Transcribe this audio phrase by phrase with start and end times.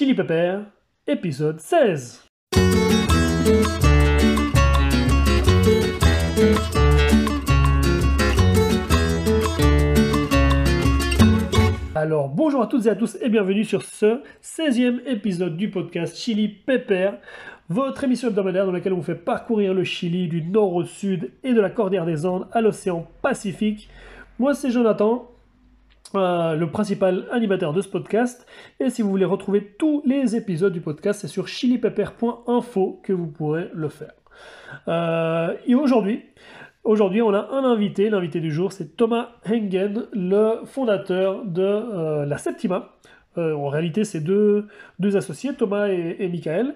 [0.00, 0.60] Chili Pepper,
[1.06, 2.24] épisode 16.
[11.94, 16.16] Alors bonjour à toutes et à tous et bienvenue sur ce 16e épisode du podcast
[16.16, 17.10] Chili Pepper,
[17.68, 21.30] votre émission hebdomadaire dans laquelle on vous fait parcourir le Chili du nord au sud
[21.44, 23.90] et de la Cordillère des Andes à l'océan Pacifique.
[24.38, 25.30] Moi c'est Jonathan,
[26.14, 28.46] le principal animateur de ce podcast.
[28.80, 33.26] Et si vous voulez retrouver tous les épisodes du podcast, c'est sur chilipepper.info que vous
[33.26, 34.12] pourrez le faire.
[34.88, 36.24] Euh, et aujourd'hui,
[36.84, 38.10] aujourd'hui, on a un invité.
[38.10, 42.92] L'invité du jour, c'est Thomas Hengen, le fondateur de euh, la Septima.
[43.36, 44.66] En réalité, c'est deux,
[44.98, 46.74] deux associés, Thomas et, et Michael.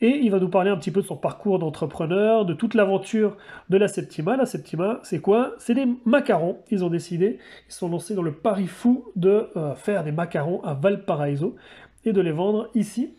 [0.00, 3.36] Et il va nous parler un petit peu de son parcours d'entrepreneur, de toute l'aventure
[3.70, 4.36] de la Septima.
[4.36, 5.54] La Septima, c'est quoi?
[5.58, 6.58] C'est des macarons.
[6.70, 7.38] Ils ont décidé,
[7.68, 11.56] ils sont lancés dans le pari fou de euh, faire des macarons à Valparaiso
[12.04, 13.10] et de les vendre ici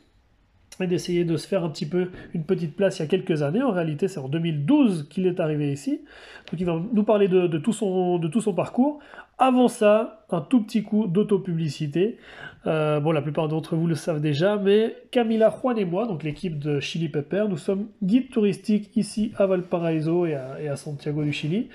[0.79, 3.41] et d'essayer de se faire un petit peu une petite place il y a quelques
[3.41, 3.63] années.
[3.63, 6.01] En réalité, c'est en 2012 qu'il est arrivé ici.
[6.51, 8.99] Donc il va nous parler de, tout, son, de tout son parcours.
[9.39, 12.17] Avant ça, un tout petit coup d'autopublicité.
[12.65, 16.23] Euh, bon, la plupart d'entre vous le savent déjà, mais Camila Juan et moi, donc
[16.23, 21.33] l'équipe de Chili Pepper, nous sommes guides touristiques ici à Valparaiso et à, Santiago du
[21.33, 21.69] Chili.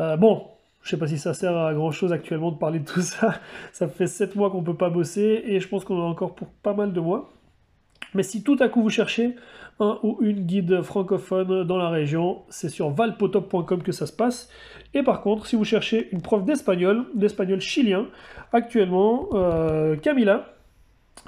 [0.00, 0.48] Euh, bon,
[0.82, 3.40] je sais pas si ça sert à grand chose actuellement de parler de tout ça.
[3.72, 6.48] Ça fait 7 mois qu'on peut pas bosser et je pense qu'on a encore pour
[6.48, 7.30] pas mal de mois.
[8.14, 9.34] Mais si tout à coup vous cherchez
[9.80, 14.48] un ou une guide francophone dans la région, c'est sur valpotop.com que ça se passe.
[14.94, 18.06] Et par contre, si vous cherchez une prof d'espagnol, d'espagnol chilien,
[18.52, 20.54] actuellement, euh, Camila,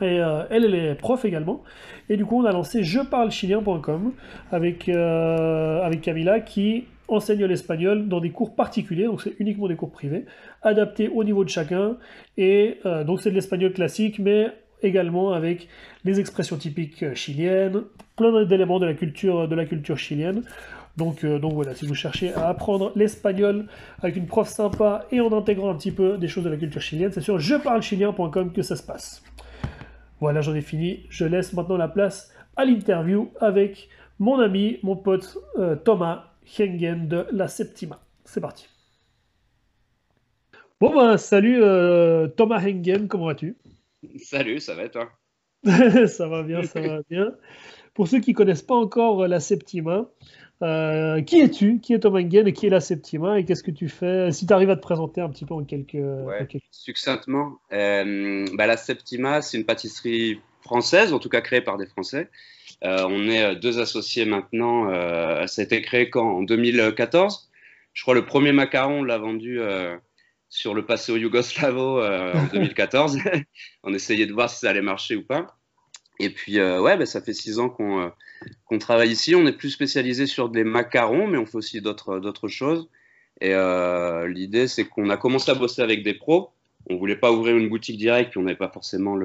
[0.00, 1.62] et euh, elle, est prof également.
[2.08, 4.12] Et du coup, on a lancé jeparlechilien.com
[4.50, 9.74] avec, euh, avec Camila qui enseigne l'espagnol dans des cours particuliers, donc c'est uniquement des
[9.74, 10.26] cours privés,
[10.62, 11.96] adaptés au niveau de chacun.
[12.38, 15.68] Et donc c'est de l'espagnol classique, mais également avec
[16.04, 17.82] les expressions typiques euh, chiliennes,
[18.16, 20.42] plein d'éléments de la culture, de la culture chilienne.
[20.96, 23.66] Donc, euh, donc voilà, si vous cherchez à apprendre l'espagnol
[24.02, 26.80] avec une prof sympa et en intégrant un petit peu des choses de la culture
[26.80, 29.22] chilienne, c'est sur jeparlechilien.com que ça se passe.
[30.20, 31.06] Voilà, j'en ai fini.
[31.08, 33.88] Je laisse maintenant la place à l'interview avec
[34.18, 36.24] mon ami, mon pote euh, Thomas
[36.58, 38.00] Hengen de la Septima.
[38.24, 38.68] C'est parti.
[40.80, 41.60] Bon ben, salut
[42.36, 43.56] Thomas Hengen, comment vas-tu?
[44.18, 45.10] Salut, ça va et toi?
[46.06, 47.34] Ça va bien, ça va bien.
[47.92, 50.08] Pour ceux qui ne connaissent pas encore la Septima,
[50.62, 51.80] euh, qui es-tu?
[51.80, 53.38] Qui est Thomas Nguyen et qui est la Septima?
[53.38, 54.32] Et qu'est-ce que tu fais?
[54.32, 55.94] Si tu arrives à te présenter un petit peu en quelques...
[55.94, 61.76] Ouais, Succinctement, euh, bah, la Septima, c'est une pâtisserie française, en tout cas créée par
[61.76, 62.30] des Français.
[62.84, 64.88] Euh, on est deux associés maintenant.
[65.46, 66.38] ça a été créé quand?
[66.38, 67.50] En 2014.
[67.92, 69.60] Je crois le premier macaron, on l'a vendu
[70.50, 73.18] sur le passé au Yougoslavo euh, en 2014.
[73.84, 75.56] on essayait de voir si ça allait marcher ou pas.
[76.18, 78.12] Et puis, euh, ouais, bah, ça fait six ans qu'on
[78.72, 79.34] euh, travaille ici.
[79.34, 82.90] On est plus spécialisé sur des macarons, mais on fait aussi d'autres choses.
[83.40, 83.54] Et
[84.28, 86.50] l'idée, c'est qu'on a commencé à bosser avec des pros.
[86.90, 89.16] On voulait pas ouvrir une boutique directe, puis on n'avait pas forcément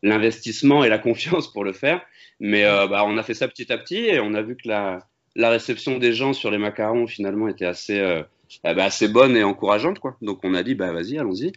[0.00, 2.00] l'investissement et la confiance pour le faire.
[2.38, 5.00] Mais bah, on a fait ça petit à petit et on a vu que la,
[5.34, 8.00] la réception des gens sur les macarons, finalement, était assez
[8.64, 9.98] ben, assez bonne et encourageante.
[9.98, 10.16] Quoi.
[10.22, 11.52] Donc on a dit, bah, vas-y, allons-y.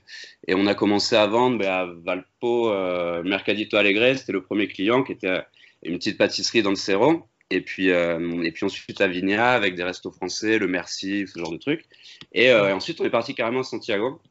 [0.47, 4.67] Et on a commencé à vendre bah, à Valpo, euh, Mercadito Alegre, c'était le premier
[4.67, 5.41] client qui était
[5.83, 7.23] une petite pâtisserie dans le Cerro.
[7.49, 11.37] Et puis, euh, et puis ensuite à Vigna avec des restos français, le Merci, ce
[11.37, 11.85] genre de trucs.
[12.31, 14.21] Et, euh, ensuite on est parti carrément à Santiago.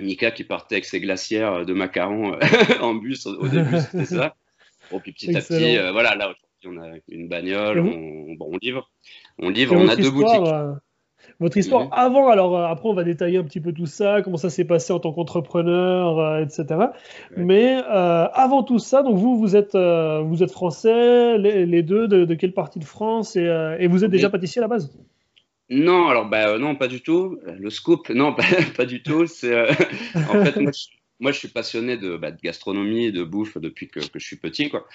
[0.00, 2.38] Mika qui partait avec ses glacières de macarons
[2.80, 4.36] en bus au début, c'était ça.
[4.90, 8.90] Bon, puis petit à petit, voilà, là on a une bagnole, on, bon, on livre.
[9.38, 10.40] On livre, on a deux boutiques
[11.40, 12.28] votre histoire avant.
[12.28, 14.92] Alors euh, après, on va détailler un petit peu tout ça, comment ça s'est passé
[14.92, 16.86] en tant qu'entrepreneur, euh, etc.
[17.36, 22.34] Mais euh, avant tout ça, donc vous, vous êtes, vous êtes français, les, deux, de,
[22.34, 24.90] quelle partie de France et, vous êtes déjà pâtissier à la base?
[25.70, 27.38] Non, alors bah, non, pas du tout.
[27.58, 28.44] Le scoop, non, pas,
[28.76, 29.26] pas du tout.
[29.26, 29.68] C'est
[30.14, 33.88] en fait moi, je, moi, je suis passionné de, bah, de, gastronomie, de bouffe depuis
[33.88, 34.86] que, que je suis petit, quoi.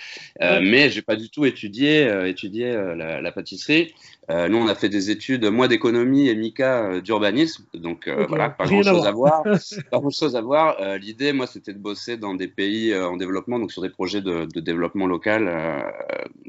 [0.42, 3.94] Euh, mais j'ai pas du tout étudié, euh, étudié euh, la, la, pâtisserie.
[4.30, 7.65] Euh, nous, on a fait des études, moi d'économie et Mika d'urbanisme.
[7.74, 9.44] Donc voilà, pas grand chose à voir.
[9.92, 10.97] pas grand chose à voir.
[10.97, 14.45] L'idée, moi, c'était de bosser dans des pays en développement, donc sur des projets de,
[14.45, 15.44] de développement local,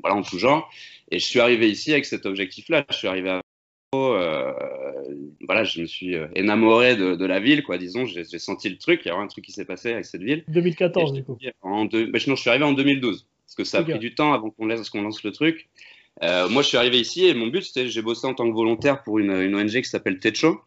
[0.02, 0.70] voilà, en tout genre.
[1.10, 2.84] Et je suis arrivé ici avec cet objectif-là.
[2.90, 3.42] Je suis arrivé à
[5.46, 7.78] voilà, je me suis euh, enamoré de, la ville, quoi.
[7.78, 9.02] Disons, j'ai senti le truc.
[9.04, 10.44] Il y a un truc qui s'est passé avec cette ville.
[10.48, 11.38] 2014, du coup.
[11.62, 14.32] En deux, bah, je suis arrivé en 2012 parce que ça a pris du temps
[14.32, 15.68] avant qu'on lance, lance le truc.
[16.22, 18.54] Euh, moi, je suis arrivé ici et mon but, c'était, j'ai bossé en tant que
[18.54, 20.60] volontaire pour une, une ONG qui s'appelle Techo,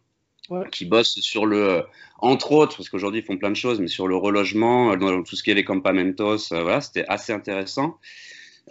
[0.70, 1.84] qui bossent sur le,
[2.18, 5.36] entre autres, parce qu'aujourd'hui ils font plein de choses, mais sur le relogement, dans tout
[5.36, 7.98] ce qui est les campamentos, voilà, c'était assez intéressant.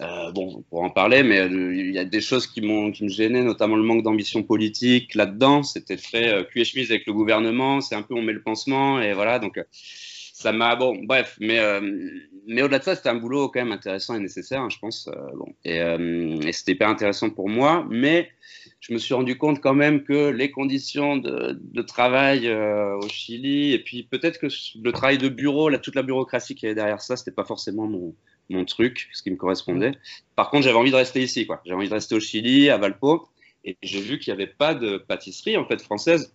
[0.02, 3.10] Euh, bon, pour en parler, mais euh, il y a des choses qui qui me
[3.10, 5.64] gênaient, notamment le manque d'ambition politique là-dedans.
[5.64, 7.82] C'était très euh, cul et chemise avec le gouvernement.
[7.82, 9.40] C'est un peu on met le pansement et voilà.
[9.40, 11.36] Donc ça m'a bon, bref.
[11.40, 11.60] Mais
[12.46, 15.10] mais au-delà de ça, c'était un boulot quand même intéressant et nécessaire, hein, je pense.
[15.34, 15.82] bon, et,
[16.52, 18.30] c'était hyper intéressant pour moi, mais
[18.80, 23.74] je me suis rendu compte quand même que les conditions de, de travail au Chili
[23.74, 24.48] et puis peut-être que
[24.82, 27.88] le travail de bureau, là, toute la bureaucratie qui est derrière ça, c'était pas forcément
[27.88, 28.14] mon
[28.50, 29.92] mon truc, ce qui me correspondait.
[30.36, 31.62] Par contre, j'avais envie de rester ici, quoi.
[31.66, 33.28] J'avais envie de rester au Chili, à Valpo,
[33.66, 36.34] et j'ai vu qu'il n'y avait pas de pâtisserie en fait française,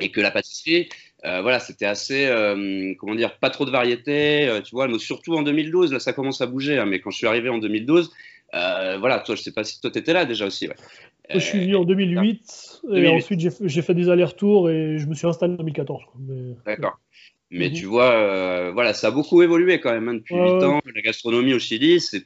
[0.00, 0.88] et que la pâtisserie,
[1.24, 4.88] euh, voilà, c'était assez, euh, comment dire, pas trop de variété, euh, tu vois.
[4.88, 6.78] Mais surtout en 2012, là, ça commence à bouger.
[6.78, 8.10] Hein, mais quand je suis arrivé en 2012,
[8.52, 10.68] voilà, toi, je sais pas si toi t'étais là déjà aussi.
[10.68, 10.74] Ouais.
[11.30, 15.26] je suis venu en 2008, et ensuite j'ai fait des allers-retours et je me suis
[15.26, 16.02] installé en 2014.
[16.64, 16.98] D'accord.
[17.56, 17.74] Mais mhm.
[17.74, 20.80] tu vois, euh, voilà, ça a beaucoup évolué quand même hein, depuis 8 ans.
[20.92, 22.24] La gastronomie au Chili, c'est,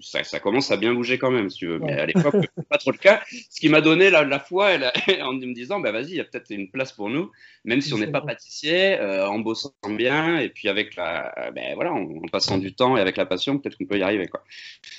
[0.00, 1.78] ça, ça, commence à bien bouger quand même, si tu veux.
[1.78, 2.34] Mais à l'époque,
[2.68, 3.22] pas trop le cas.
[3.48, 4.70] Ce qui m'a donné la, la foi
[5.22, 7.30] en me disant, bah vas-y, il y a peut-être une place pour nous,
[7.64, 11.76] même si on n'est pas pâtissier, euh, en bossant bien, et puis avec la, ben,
[11.76, 14.42] voilà, en, passant du temps et avec la passion, peut-être qu'on peut y arriver, quoi.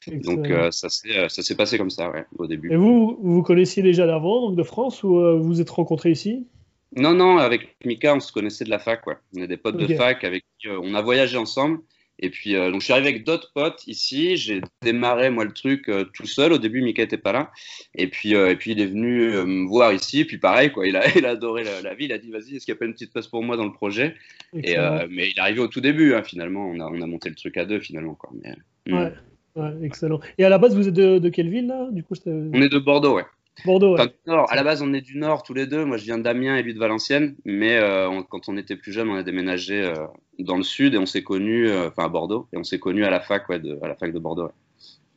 [0.08, 2.72] Donc euh, ça, s'est, ça s'est passé comme ça, ouais, au début.
[2.72, 6.48] Et vous, vous connaissiez déjà d'avant, donc de France, ou vous vous êtes rencontrés ici?
[6.96, 9.20] Non, non, avec Mika, on se connaissait de la fac, quoi.
[9.36, 11.80] On est des potes de fac avec qui euh, on a voyagé ensemble.
[12.20, 14.38] Et puis, euh, donc, je suis arrivé avec d'autres potes ici.
[14.38, 16.52] J'ai démarré, moi, le truc euh, tout seul.
[16.54, 17.52] Au début, Mika était pas là.
[17.94, 20.22] Et puis, et puis il est venu me voir ici.
[20.22, 20.88] Et puis, pareil, quoi.
[20.88, 22.06] Il a, il a adoré la, vie.
[22.06, 23.66] Il a dit, vas-y, est-ce qu'il n'y a pas une petite place pour moi dans
[23.66, 24.16] le projet?
[24.54, 24.76] Et,
[25.10, 26.68] Mais il est arrivé au tout début, hein, finalement.
[26.68, 28.32] On a, on a monté le truc à deux, finalement, quoi.
[28.42, 29.12] Mais, ouais.
[29.56, 29.62] Hmm.
[29.62, 29.86] ouais.
[29.86, 30.20] excellent.
[30.40, 31.90] Et à la base, vous êtes de, de quelle ville, là?
[31.92, 33.26] Du coup, On est de Bordeaux, ouais.
[33.66, 33.96] Bordeaux.
[33.96, 35.86] À la base, on est du Nord tous les deux.
[35.86, 37.36] Moi, je viens d'Amiens et lui de Valenciennes.
[37.46, 39.94] Mais euh, quand on était plus jeune, on a déménagé euh,
[40.40, 43.06] dans le Sud et on s'est connus, euh, enfin à Bordeaux, et on s'est connus
[43.06, 44.50] à la fac, ouais, de, à la fac de Bordeaux.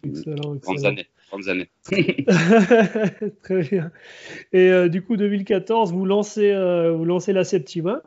[0.06, 0.88] Excellent, excellent.
[0.88, 1.06] années.
[1.48, 1.68] années.
[3.42, 3.90] Très bien.
[4.52, 6.52] Et du coup, 2014, vous lancez,
[6.94, 8.02] vous lancez la Septima.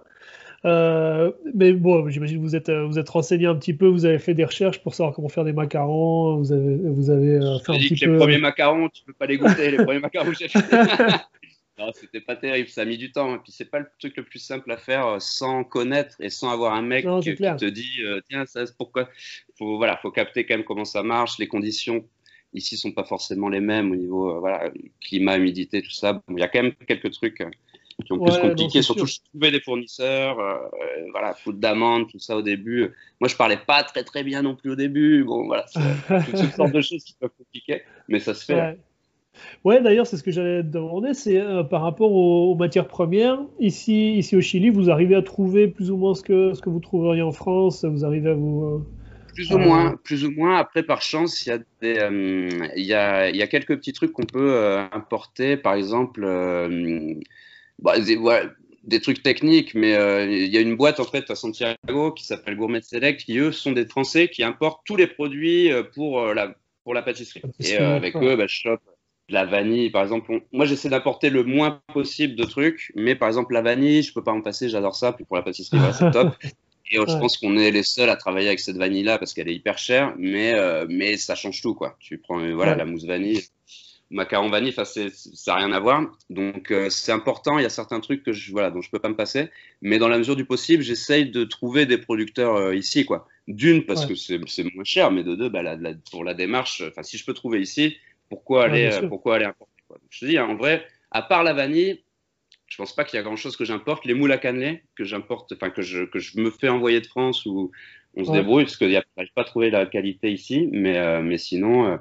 [0.65, 4.19] Euh, mais bon, j'imagine que vous êtes, vous êtes renseigné un petit peu, vous avez
[4.19, 7.73] fait des recherches pour savoir comment faire des macarons, vous avez, vous avez euh, fait
[7.73, 8.11] un petit que peu...
[8.13, 10.59] Les premiers macarons, tu peux pas les goûter, les premiers macarons que j'ai fait.
[11.77, 13.35] non, c'était pas terrible, ça a mis du temps.
[13.35, 16.29] Et puis c'est pas le truc le plus simple à faire euh, sans connaître et
[16.29, 17.99] sans avoir un mec qui, te dit
[18.29, 19.09] tiens, ça pourquoi?
[19.57, 22.05] Faut, voilà, faut capter quand même comment ça marche, les conditions
[22.53, 24.71] ici sont pas forcément les mêmes au niveau voilà
[25.01, 26.21] climat, humidité, tout ça.
[26.29, 27.43] il y a quand même quelques trucs
[28.05, 28.81] qui ont plus compliqué.
[28.81, 30.57] Surtout, je trouvais des fournisseurs, euh,
[31.11, 32.93] voilà, faute d'amende, tout ça au début.
[33.19, 35.23] Moi, je parlais pas très très bien non plus au début.
[35.23, 35.65] Bon, voilà,
[36.07, 38.77] toutes sortes de choses qui peuvent compliquer, mais ça se fait.
[39.63, 39.81] Ouais.
[39.81, 43.39] d'ailleurs, c'est ce que j'allais te demander, c'est euh, par rapport aux, matières premières.
[43.59, 46.69] Ici, ici au Chili, vous arrivez à trouver plus ou moins ce que, ce que
[46.69, 48.63] vous trouveriez en France Vous arrivez à vous.
[48.63, 48.85] Euh,
[49.33, 50.57] plus ou moins, plus ou moins.
[50.57, 53.93] Après, par chance, il y a des, il y a, il y a quelques petits
[53.93, 55.57] trucs qu'on peut importer.
[55.57, 56.23] Par exemple,
[57.83, 58.17] bah, des,
[58.85, 62.25] des, trucs techniques, mais euh, il y a une boîte en fait à Santiago qui
[62.25, 66.21] s'appelle Gourmet Select, qui eux sont des Français qui importent tous les produits euh, pour,
[66.21, 67.41] euh, la, pour la pâtisserie.
[67.59, 68.81] Et avec eux, bah, je chope
[69.27, 70.41] de la vanille, par exemple.
[70.53, 74.23] moi, j'essaie d'apporter le moins possible de trucs, mais par exemple, la vanille, je peux
[74.23, 75.11] pas en passer, j'adore ça.
[75.11, 76.35] Puis pour la pâtisserie, c'est top.
[76.91, 79.55] Et je pense qu'on est les seuls à travailler avec cette vanille-là parce qu'elle est
[79.55, 80.53] hyper chère, mais,
[80.89, 81.97] mais ça change tout, quoi.
[81.99, 83.41] Tu prends voilà, la mousse vanille,
[84.13, 84.83] macaron vanille, ça
[85.47, 86.05] n'a rien à voir.
[86.29, 88.91] Donc euh, c'est important, il y a certains trucs que je, voilà, dont je ne
[88.91, 89.49] peux pas me passer.
[89.81, 93.05] Mais dans la mesure du possible, j'essaye de trouver des producteurs euh, ici.
[93.05, 93.27] quoi.
[93.47, 94.39] D'une, parce que c'est
[94.73, 95.63] moins cher, mais de deux, bah,
[96.11, 97.97] pour la démarche, si je peux trouver ici,
[98.29, 99.97] pourquoi aller, euh, pourquoi aller importer quoi.
[100.09, 102.03] Je te dis, hein, en vrai, à part la vanille,
[102.67, 104.05] je pense pas qu'il y a grand chose que j'importe.
[104.05, 107.07] Les moules à cannelé que j'importe, enfin que je, que je me fais envoyer de
[107.07, 107.71] France ou
[108.15, 111.99] on se débrouille parce que j'arrive pas à trouver la qualité ici, mais, mais sinon,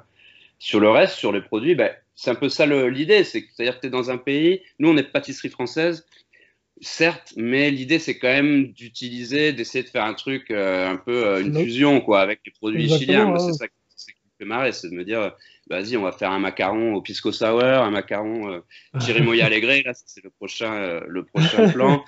[0.59, 3.23] sur le reste, sur les produits, bah, c'est un peu ça l'idée.
[3.23, 6.05] C'est-à-dire que tu es dans un pays, nous on est pâtisserie française,
[6.81, 11.25] certes, mais l'idée c'est quand même d'utiliser, d'essayer de faire un truc euh, un peu
[11.25, 13.37] euh, une fusion quoi, avec les produits chiliens.
[13.37, 15.33] C'est ça qui me fait marrer, c'est de me dire,
[15.69, 18.59] vas-y, on va faire un macaron au pisco sour, un macaron euh,
[18.99, 22.03] chirimoya alegre, là c'est le prochain, euh, le prochain plan.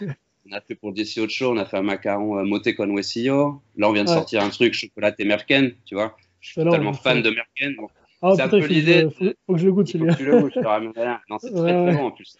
[0.47, 3.63] On a fait pour DC Ocho, on a fait un macaron moté con huesillo.
[3.77, 6.15] Là, on vient de sortir un truc chocolaté merken, tu vois.
[6.39, 7.75] Je suis tellement fan de merken.
[8.21, 9.07] Ah, c'est un peu l'idée.
[9.09, 10.15] Faut, faut, que je le goûte celui-là.
[10.15, 10.93] Tu le goûtes, je te ramène
[11.29, 12.35] Non, c'est très très bon en plus.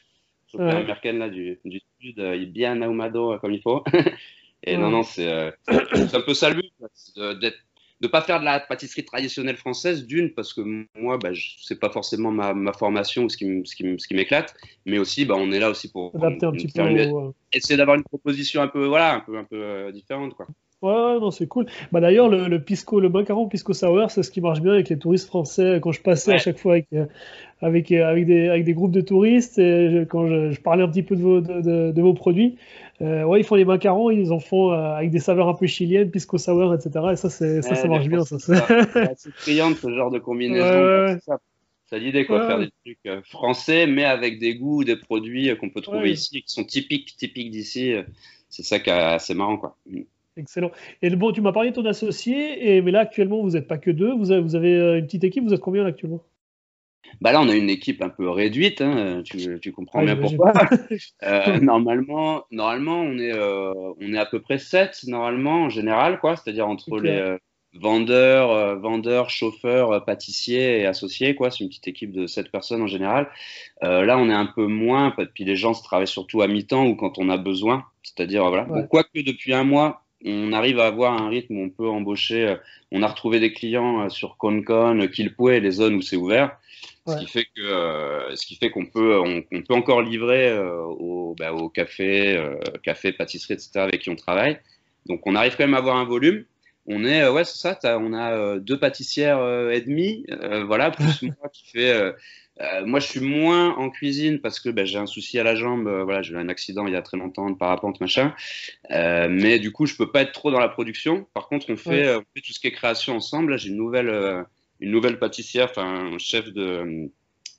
[0.54, 0.72] Le ouais.
[0.72, 3.84] américaine là du, du sud, euh, il est bien ahumado euh, comme il faut.
[4.64, 6.72] Et non, non, c'est euh, un peu ça le but,
[7.42, 7.58] d'être
[8.02, 10.62] de pas faire de la pâtisserie traditionnelle française, d'une, parce que
[11.00, 11.30] moi, bah,
[11.62, 14.56] c'est pas forcément ma, ma, formation ou ce qui, ce m'éclate,
[14.86, 17.96] mais aussi, bah, on est là aussi pour, Adapter un petit peu une, essayer d'avoir
[17.96, 20.48] une proposition un peu, voilà, un peu, un peu euh, différente, quoi.
[20.86, 21.66] Ouais, non, c'est cool.
[21.92, 24.90] Bah, D'ailleurs, le, le, pisco, le macaron pisco sour, c'est ce qui marche bien avec
[24.90, 25.80] les touristes français.
[25.82, 27.06] Quand je passais à chaque fois avec, euh,
[27.60, 30.88] avec, euh, avec, des, avec des groupes de touristes, et quand je, je, parlais un
[30.88, 32.58] petit peu de vos, de, de, vos produits,
[33.02, 36.12] euh, ouais, ils font les macarons, ils en font avec des saveurs un peu chiliennes,
[36.12, 37.06] pisco sour, etc.
[37.14, 38.24] Et ça, ça, ça marche bien.
[38.24, 41.18] Ça, c'est criant ce genre de combinaison.
[41.26, 41.40] Ça,
[41.88, 45.82] ça l'idée, quoi, faire des trucs français, mais avec des goûts, des produits qu'on peut
[45.82, 47.96] trouver ici, qui sont typiques, typiques d'ici.
[48.50, 49.76] C'est ça qui est assez marrant, quoi.
[50.38, 50.72] Excellent.
[51.02, 53.78] Et bon, tu m'as parlé de ton associé, et, mais là actuellement vous n'êtes pas
[53.78, 56.22] que deux, vous avez, vous avez, euh, une petite équipe, vous êtes combien là, actuellement?
[57.22, 60.54] Bah Là on a une équipe un peu réduite, hein, tu, tu, comprends bien pourquoi.
[61.24, 66.20] euh, normalement, normalement on, est, euh, on est à peu près sept, normalement en général,
[66.20, 67.08] quoi, c'est-à-dire entre okay.
[67.08, 67.38] les euh,
[67.74, 71.52] vendeurs, vendeurs, chauffeurs, pâtissiers et associés, quoi.
[71.52, 73.30] c'est une petite équipe de sept personnes en général.
[73.82, 76.96] là on est un peu moins, puis les gens se travaillent surtout à mi-temps ou
[76.96, 78.64] quand on a besoin, c'est-à-dire voilà.
[78.64, 78.82] Ouais.
[78.82, 82.48] Bon, quoique depuis un mois, on arrive à avoir un rythme où on peut embaucher.
[82.48, 82.56] Euh,
[82.92, 86.58] on a retrouvé des clients euh, sur ConCon, Kilpue, les zones où c'est ouvert.
[87.06, 87.14] Ouais.
[87.14, 90.50] Ce qui fait que, euh, ce qui fait qu'on peut, on, on, peut encore livrer
[90.50, 93.72] euh, au, bah, au café, euh, café, pâtisserie, etc.
[93.76, 94.60] avec qui on travaille.
[95.06, 96.46] Donc, on arrive quand même à avoir un volume.
[96.88, 98.00] On est, ouais, c'est ça.
[98.00, 100.26] on a deux pâtissières et demie,
[100.68, 102.14] voilà, plus moi qui fait
[102.62, 105.56] euh, moi, je suis moins en cuisine parce que ben, j'ai un souci à la
[105.56, 105.88] jambe.
[105.88, 108.34] Euh, voilà, j'ai eu un accident il y a très longtemps de parapente, machin.
[108.92, 111.28] Euh, mais du coup, je peux pas être trop dans la production.
[111.34, 112.08] Par contre, on fait, ouais.
[112.08, 113.52] Euh, on fait tout ce qui est création ensemble.
[113.52, 114.42] Là, j'ai une nouvelle, euh,
[114.80, 117.10] une nouvelle pâtissière, enfin, un chef de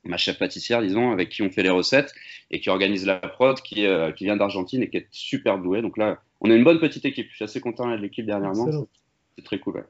[0.05, 2.15] ma chef pâtissière, disons, avec qui on fait les recettes
[2.51, 5.83] et qui organise la prod, qui, qui vient d'Argentine et qui est super douée.
[5.83, 7.27] Donc là, on a une bonne petite équipe.
[7.31, 8.87] Je suis assez content de l'équipe dernièrement.
[9.37, 9.77] C'est très cool.
[9.77, 9.85] Ouais.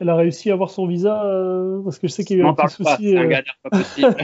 [0.00, 2.44] Elle a réussi à avoir son visa euh, parce que je sais qu'il y a
[2.44, 3.10] eu un petit souci.
[3.10, 4.16] C'est un galère pas possible.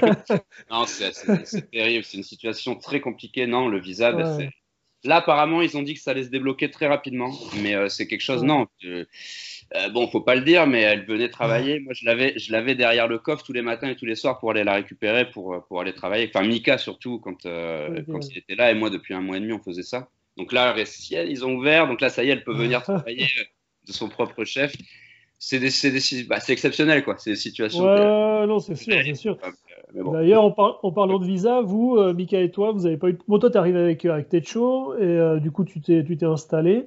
[0.71, 2.05] non, c'est terrible.
[2.05, 3.47] C'est une situation très compliquée.
[3.47, 4.23] Non, le visa, ouais.
[4.23, 4.51] ben,
[5.05, 8.09] là apparemment ils ont dit que ça allait se débloquer très rapidement, mais euh, c'est
[8.09, 8.41] quelque chose.
[8.41, 8.49] Ouais.
[8.49, 9.05] Non, euh,
[9.91, 11.79] bon, faut pas le dire, mais elle venait travailler.
[11.79, 14.41] Moi, je l'avais, je l'avais derrière le coffre tous les matins et tous les soirs
[14.41, 16.29] pour aller la récupérer pour pour aller travailler.
[16.35, 19.53] Enfin, Mika surtout quand quand il était là et moi depuis un mois et demi
[19.53, 20.09] on faisait ça.
[20.37, 20.75] Donc là,
[21.13, 21.87] ils ont ouvert.
[21.87, 23.29] Donc là, ça y est, elle peut venir travailler
[23.91, 24.75] de son propre chef
[25.41, 27.17] c'est bah, exceptionnel, quoi.
[27.19, 27.83] C'est des situations.
[27.83, 29.39] Ouais, non, c'est sûr, c'est sûr.
[29.95, 30.13] Bon.
[30.13, 33.09] D'ailleurs, en, par en, parlant de visa, vous, euh, Mika et toi, vous avez pas
[33.09, 33.19] eu.
[33.27, 36.87] Bon, toi, tu es arrivé avec, avec Techo et euh, du coup, tu t'es installé.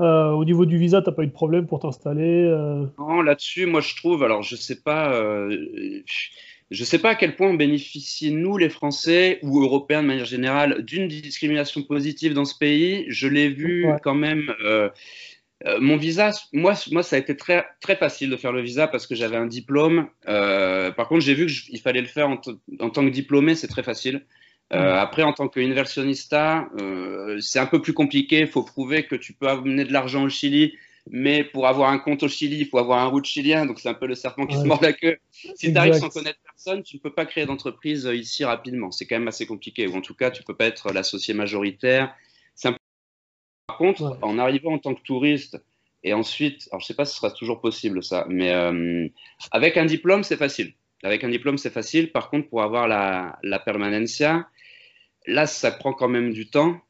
[0.00, 2.86] Euh, au niveau du visa, tu n'as pas eu de problème pour t'installer euh...
[2.98, 4.24] Non, là-dessus, moi, je trouve.
[4.24, 5.12] Alors, je sais pas.
[5.12, 6.02] Euh,
[6.70, 10.24] je sais pas à quel point on bénéficie, nous, les Français ou Européens de manière
[10.24, 13.04] générale, d'une discrimination positive dans ce pays.
[13.08, 13.98] Je l'ai vu ouais.
[14.02, 14.54] quand même.
[15.66, 18.88] Euh, mon visa, moi, moi, ça a été très, très facile de faire le visa
[18.88, 20.08] parce que j'avais un diplôme.
[20.26, 22.40] Euh, par contre, j'ai vu qu'il fallait le faire en,
[22.80, 24.24] en, tant que diplômé, c'est très facile.
[24.72, 28.40] Euh, après, en tant qu'universionista, euh, c'est un peu plus compliqué.
[28.40, 30.74] Il faut prouver que tu peux amener de l'argent au Chili,
[31.10, 33.66] mais pour avoir un compte au Chili, il faut avoir un route chilien.
[33.66, 34.62] Donc, c'est un peu le serpent qui ouais.
[34.62, 35.18] se mord la queue.
[35.32, 38.92] Si tu arrives sans connaître personne, tu ne peux pas créer d'entreprise ici rapidement.
[38.92, 39.88] C'est quand même assez compliqué.
[39.88, 42.14] Ou en tout cas, tu ne peux pas être l'associé majoritaire
[43.70, 44.18] par contre, ouais.
[44.22, 45.62] en arrivant en tant que touriste
[46.02, 49.06] et ensuite, alors je sais pas si ce sera toujours possible ça, mais euh,
[49.52, 50.74] avec un diplôme, c'est facile.
[51.04, 52.10] Avec un diplôme, c'est facile.
[52.10, 54.48] Par contre, pour avoir la, la permanencia,
[55.26, 56.80] là, ça prend quand même du temps.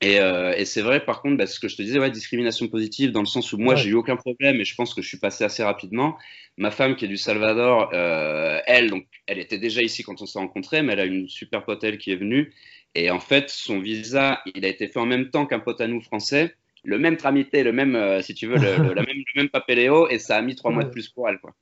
[0.00, 2.68] Et, euh, et c'est vrai, par contre, bah, ce que je te disais, ouais, discrimination
[2.68, 3.80] positive, dans le sens où moi, ouais.
[3.80, 6.16] j'ai eu aucun problème et je pense que je suis passé assez rapidement.
[6.56, 10.26] Ma femme, qui est du Salvador, euh, elle, donc, elle était déjà ici quand on
[10.26, 12.54] s'est rencontrés, mais elle a une super pote, elle, qui est venue.
[12.94, 15.86] Et en fait, son visa, il a été fait en même temps qu'un pote à
[15.86, 19.16] nous français, le même tramité, le même, euh, si tu veux, le, le, la même,
[19.16, 21.54] le même papéléo, et ça a mis trois mois de plus pour elle, quoi.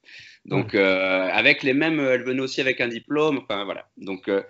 [0.44, 3.88] Donc, euh, avec les mêmes, elle venait aussi avec un diplôme, enfin voilà.
[3.96, 4.42] Donc, euh,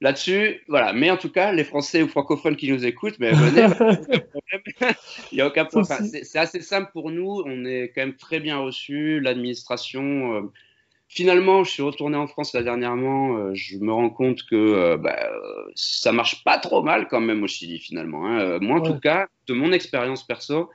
[0.00, 0.92] là-dessus, voilà.
[0.92, 3.66] Mais en tout cas, les Français ou francophones qui nous écoutent, mais venez,
[5.32, 5.92] il n'y a aucun problème.
[5.92, 10.52] Enfin, c'est assez simple pour nous, on est quand même très bien reçus, l'administration euh,
[11.12, 13.36] Finalement, je suis retourné en France là dernièrement.
[13.36, 15.18] Euh, je me rends compte que euh, bah,
[15.74, 18.26] ça marche pas trop mal quand même au Chili finalement.
[18.26, 18.38] Hein.
[18.38, 18.92] Euh, moi, en ouais.
[18.92, 20.70] tout cas, de mon expérience perso,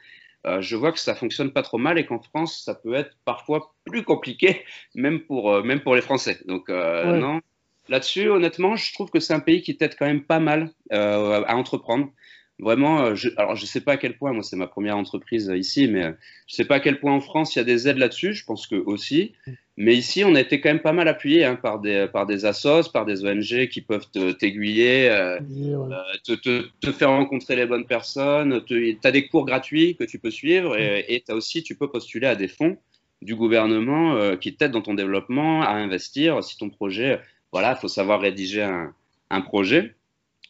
[0.45, 3.11] euh, je vois que ça fonctionne pas trop mal et qu'en France, ça peut être
[3.23, 4.65] parfois plus compliqué,
[4.95, 6.37] même pour euh, même pour les Français.
[6.47, 7.17] Donc ouais.
[7.17, 7.39] non,
[7.87, 11.55] là-dessus, honnêtement, je trouve que c'est un pays qui t'aide quand même pas mal à
[11.55, 12.11] entreprendre.
[12.59, 15.87] Vraiment, je, alors je sais pas à quel point, moi c'est ma première entreprise ici,
[15.87, 16.13] mais
[16.47, 18.33] je sais pas à quel point en France il y a des aides là-dessus.
[18.33, 19.33] Je pense que aussi.
[19.77, 22.45] Mais ici, on a été quand même pas mal appuyé hein, par, des, par des
[22.45, 24.07] assos, par des ONG qui peuvent
[24.39, 28.63] t'aiguiller, euh, euh, te, te, te, faire rencontrer les bonnes personnes.
[28.65, 31.89] Tu as des cours gratuits que tu peux suivre et tu as aussi, tu peux
[31.89, 32.77] postuler à des fonds
[33.21, 36.41] du gouvernement euh, qui t'aident dans ton développement à investir.
[36.41, 37.19] Si ton projet,
[37.51, 38.93] voilà, il faut savoir rédiger un,
[39.29, 39.93] un projet.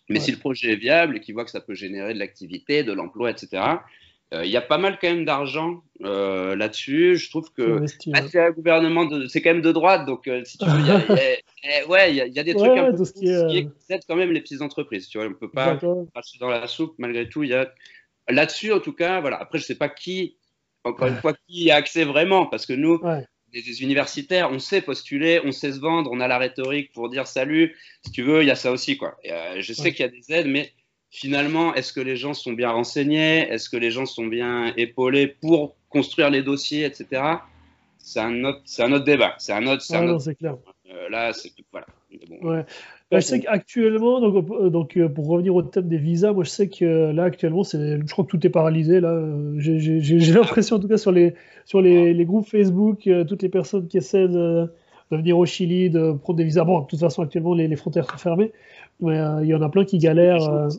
[0.08, 2.84] Mais si le projet est viable et qu'il voit que ça peut générer de l'activité,
[2.84, 3.63] de l'emploi, etc.,
[4.34, 7.15] il y a pas mal quand même d'argent euh, là-dessus.
[7.15, 10.58] Je trouve que bah, c'est un gouvernement, c'est quand même de droite, donc euh, si
[10.58, 11.00] tu veux, il y a,
[11.63, 14.62] eh, ouais, il y, a des trucs un peu qui, aident quand même les petites
[14.62, 15.08] entreprises.
[15.08, 15.79] Tu vois, on peut pas
[16.13, 17.44] passer dans la soupe malgré tout.
[17.44, 17.72] Il y a
[18.27, 19.38] là-dessus, en tout cas, voilà.
[19.38, 20.36] Après, je sais pas qui,
[20.84, 23.00] encore une fois, qui a accès vraiment, parce que nous,
[23.53, 27.25] des universitaires, on sait postuler, on sait se vendre, on a la rhétorique pour dire
[27.25, 27.74] salut.
[28.05, 29.15] Si tu veux, il y a ça aussi, quoi.
[29.24, 30.74] je sais qu'il y a des aides, mais
[31.16, 33.48] finalement, est-ce que les gens sont bien renseignés?
[33.50, 37.22] Est-ce que les gens sont bien épaulés pour construire les dossiers, etc.
[37.98, 39.34] C'est un autre, c'est un autre débat.
[39.38, 39.82] C'est un autre.
[39.82, 40.58] C'est ah c'est clair.
[40.92, 41.88] Euh, là, c'est voilà.
[42.42, 42.66] ouais.
[43.12, 46.44] Bah, je sais qu'actuellement, donc, euh, donc, euh, pour revenir au thème des visas, moi
[46.44, 49.00] je sais que là actuellement, c'est, je crois que tout est paralysé.
[49.00, 49.20] Là,
[49.58, 50.00] j'ai,
[50.34, 51.34] l'impression en tout cas sur les
[51.66, 54.72] sur les, les groupes Facebook, toutes les personnes qui essaient de,
[55.12, 56.66] de, venir au Chili, de prendre des visas.
[56.66, 58.52] Bon, de toute façon actuellement les, les frontières sont fermées,
[59.00, 60.50] mais euh, il y en a plein qui galèrent.
[60.50, 60.70] Euh.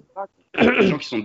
[0.58, 1.22] Des gens qui sont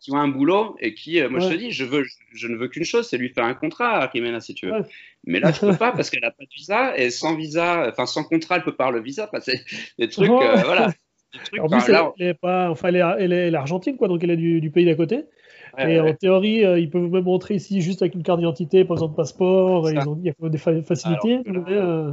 [0.00, 2.56] qui ont un boulot et qui, euh, moi je te dis, je, veux, je, ne
[2.56, 4.84] veux qu'une chose, c'est lui faire un contrat à Jimena si tu veux.
[5.26, 8.04] Mais là, je peux pas parce qu'elle n'a pas de visa et sans visa, enfin
[8.04, 9.24] sans contrat, elle peut pas avoir le visa.
[9.24, 9.64] Enfin, c'est
[9.98, 10.92] des trucs, voilà.
[11.60, 14.70] en plus, elle, est pas, enfin, elle est, argentine, quoi, donc elle est du, du
[14.70, 15.24] pays d'à côté
[15.78, 18.94] et en théorie, euh, ils peuvent même rentrer ici juste avec une carte d'identité, pas
[18.94, 19.90] besoin de passeport.
[19.90, 21.40] il y a des facilités.
[21.46, 22.12] Euh,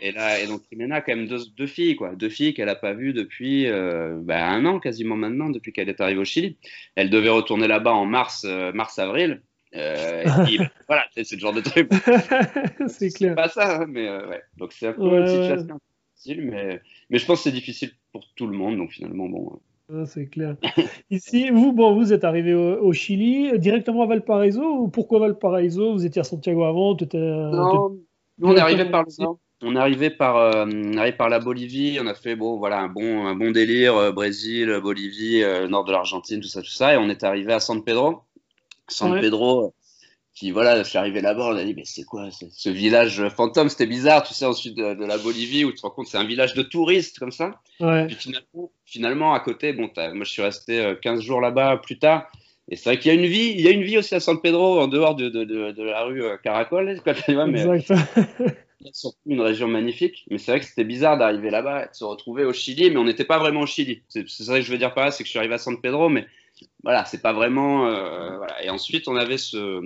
[0.00, 2.74] et là, et donc Rimena a quand même deux, filles, quoi, deux filles qu'elle n'a
[2.74, 6.56] pas vues depuis euh, bah, un an quasiment maintenant, depuis qu'elle est arrivée au Chili.
[6.94, 9.42] Elle devait retourner là-bas en mars, mars avril.
[9.72, 11.90] voilà, c'est le genre de truc.
[12.88, 13.34] c'est clair.
[13.34, 14.42] Pas ça, hein, mais ouais.
[14.58, 15.78] Donc c'est un peu une situation
[16.14, 18.76] difficile, mais mais je pense que c'est difficile pour tout le monde.
[18.76, 19.60] Donc finalement, bon.
[19.90, 20.56] Ah, c'est clair.
[21.10, 25.92] Ici, vous, bon, vous êtes arrivé au, Chili, directement à Valparaiso ou pourquoi Valparaiso?
[25.92, 27.98] Vous étiez à Santiago avant Non,
[28.40, 29.04] on est arrivé par
[29.62, 31.98] On est arrivé par, euh, par la Bolivie.
[32.00, 35.84] On a fait bon, voilà, un bon, un bon délire euh, Brésil, Bolivie, euh, nord
[35.84, 38.22] de l'Argentine, tout ça, tout ça, et on est arrivé à San Pedro.
[38.88, 39.74] San Pedro,
[40.34, 43.68] qui voilà, je suis arrivé là-bas, on a dit mais c'est quoi ce village fantôme?
[43.68, 46.18] C'était bizarre, tu sais, au sud de, la Bolivie où tu te rends compte c'est
[46.18, 47.60] un village de touristes comme ça.
[47.80, 48.06] Ouais.
[48.06, 51.98] Puis finalement, finalement, à côté, bon, moi je suis resté 15 euh, jours là-bas plus
[51.98, 52.30] tard.
[52.68, 54.20] Et c'est vrai qu'il y a une vie, il y a une vie aussi à
[54.20, 57.64] San Pedro en dehors de, de, de, la rue euh, Caracol, quoi, tu vois, mais
[59.26, 60.24] une région magnifique.
[60.30, 62.98] Mais c'est vrai que c'était bizarre d'arriver là-bas et de se retrouver au Chili, mais
[62.98, 64.02] on n'était pas vraiment au Chili.
[64.08, 65.80] C'est ça que je veux dire par là, c'est que je suis arrivé à San
[65.80, 66.26] Pedro, mais
[66.82, 67.86] voilà, c'est pas vraiment.
[67.86, 68.62] Euh, voilà.
[68.64, 69.80] Et ensuite, on avait ce.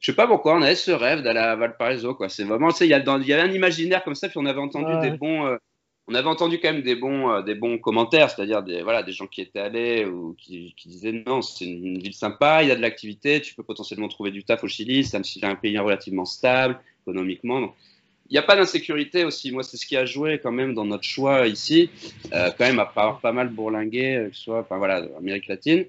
[0.00, 2.28] Je sais pas pourquoi, on avait ce rêve d'aller à Valparaiso, quoi.
[2.28, 4.60] C'est vraiment, tu sais, il y, y, avait un imaginaire comme ça, puis on avait
[4.60, 5.46] entendu des bons.
[5.46, 5.56] Euh,
[6.06, 9.12] on avait entendu quand même des bons, euh, des bons commentaires, c'est-à-dire des, voilà, des
[9.12, 12.72] gens qui étaient allés ou qui, qui disaient non, c'est une, ville sympa, il y
[12.72, 16.26] a de l'activité, tu peux potentiellement trouver du taf au Chili, c'est un pays relativement
[16.26, 17.60] stable économiquement.
[17.60, 17.74] Donc,
[18.30, 19.52] il n'y a pas d'insécurité aussi.
[19.52, 21.90] Moi, c'est ce qui a joué quand même dans notre choix ici,
[22.32, 25.84] euh, quand même, à avoir pas mal bourlingué, que ce soit, enfin voilà, Amérique latine.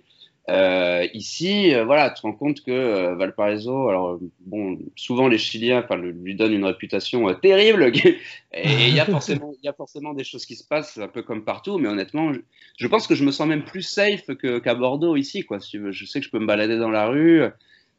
[0.47, 5.39] Euh, ici, euh, voilà, tu te rends compte que euh, Valparaiso, alors bon, souvent les
[5.39, 7.91] Chiliens, lui donnent une réputation terrible.
[8.53, 11.87] et il y a forcément, des choses qui se passent un peu comme partout, mais
[11.87, 12.31] honnêtement,
[12.77, 15.57] je, pense que je me sens même plus safe qu'à Bordeaux ici, quoi.
[15.59, 17.43] Je sais que je peux me balader dans la rue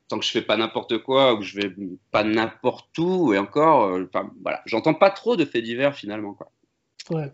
[0.08, 1.74] tant que je fais pas n'importe quoi ou que je vais
[2.10, 6.34] pas n'importe où et encore euh, enfin voilà j'entends pas trop de faits divers finalement
[6.34, 6.50] quoi
[7.10, 7.30] ouais.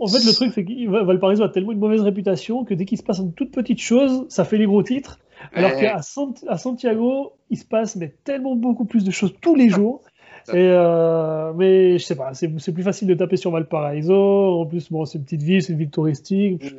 [0.00, 2.98] en, fait le truc c'est que Valparaiso a tellement une mauvaise réputation que dès qu'il
[2.98, 5.18] se passe une toute petite chose ça fait les gros titres.
[5.52, 10.02] Alors qu'à Santiago il se passe mais tellement beaucoup plus de choses tous les jours.
[10.48, 14.60] Et euh, mais je sais pas c'est plus facile de taper sur Valparaiso.
[14.60, 16.72] En plus bon c'est une petite ville c'est une ville touristique.
[16.72, 16.76] Mm.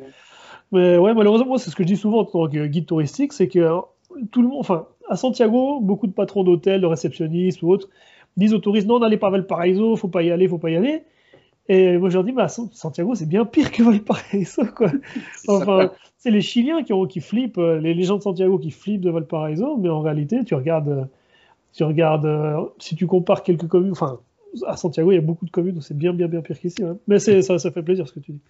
[0.72, 3.48] mais ouais malheureusement c'est ce que je dis souvent en tant que guide touristique c'est
[3.48, 3.80] que
[4.32, 7.88] tout le monde, enfin, à Santiago, beaucoup de patrons d'hôtels, de réceptionnistes ou autres
[8.36, 10.76] disent aux touristes non, n'allez pas à Valparaiso, faut pas y aller, faut pas y
[10.76, 11.02] aller.
[11.68, 14.90] Et moi je leur dis, bah, Santiago c'est bien pire que Valparaiso, quoi.
[15.48, 19.00] Enfin, c'est les Chiliens qui, ont, qui flippent, euh, les, gens de Santiago qui flippent
[19.00, 21.08] de Valparaiso, mais en réalité, tu regardes,
[21.72, 24.20] tu regardes, euh, si tu compares quelques communes, enfin,
[24.66, 26.82] à Santiago, il y a beaucoup de communes où c'est bien, bien, bien pire qu'ici.
[26.82, 26.98] Hein.
[27.06, 28.40] Mais ça, ça fait plaisir ce que tu dis.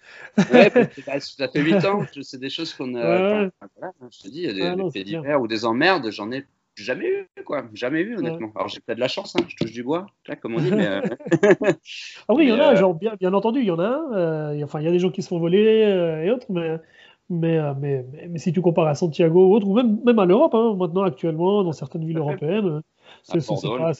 [0.51, 0.71] ouais,
[1.05, 3.49] bah, ça fait 8 ans, c'est des choses qu'on a.
[3.77, 6.31] voilà, je te dis, il y a des, ah faits divers ou des emmerdes, j'en
[6.31, 7.63] ai jamais eu, quoi.
[7.73, 8.51] Jamais vu, honnêtement.
[8.55, 10.07] Alors j'ai peut-être de la chance, hein, je touche du bois,
[10.41, 10.87] comme on dit, mais.
[10.87, 11.01] Euh,
[12.27, 13.87] ah oui, il y en a, euh, genre, bien, bien entendu, il y en a
[13.87, 14.13] un.
[14.13, 16.77] Euh, enfin, il y a des gens qui se font voler et autres, mais.
[17.33, 20.53] Mais, mais, mais, si tu compares à Santiago ou autre, ou même, même à l'Europe,
[20.53, 22.81] hein, maintenant, actuellement, dans certaines villes européennes,
[23.23, 23.39] c'est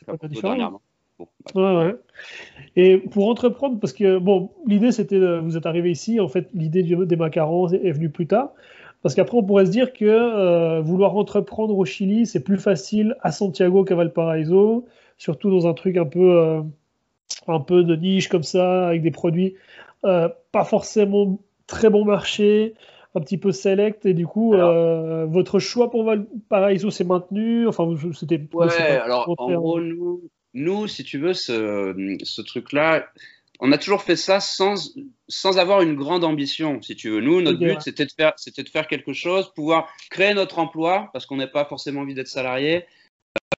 [0.05, 0.81] pas, pas différent.
[1.55, 1.95] Ouais, ouais.
[2.75, 6.84] Et pour entreprendre, parce que bon, l'idée c'était, vous êtes arrivé ici, en fait, l'idée
[6.84, 8.49] des macarons est venue plus tard.
[9.02, 13.16] Parce qu'après, on pourrait se dire que euh, vouloir entreprendre au Chili, c'est plus facile
[13.22, 14.86] à Santiago qu'à Valparaiso,
[15.18, 16.62] surtout dans un truc un peu, euh,
[17.48, 19.56] un peu de niche comme ça, avec des produits
[20.06, 22.76] euh, pas forcément très bon marché,
[23.16, 24.06] un petit peu select.
[24.06, 27.68] Et du coup, votre choix pour Valparaiso s'est maintenu.
[27.68, 28.42] Enfin, c'était.
[28.54, 30.22] Ouais, alors en gros, nous,
[30.54, 33.06] nous, si tu veux, ce, ce truc-là,
[33.63, 34.97] on a toujours fait ça sans,
[35.28, 37.21] sans avoir une grande ambition, si tu veux.
[37.21, 41.12] Nous, notre but, c'était de, faire, c'était de faire quelque chose, pouvoir créer notre emploi,
[41.13, 42.86] parce qu'on n'a pas forcément envie d'être salarié,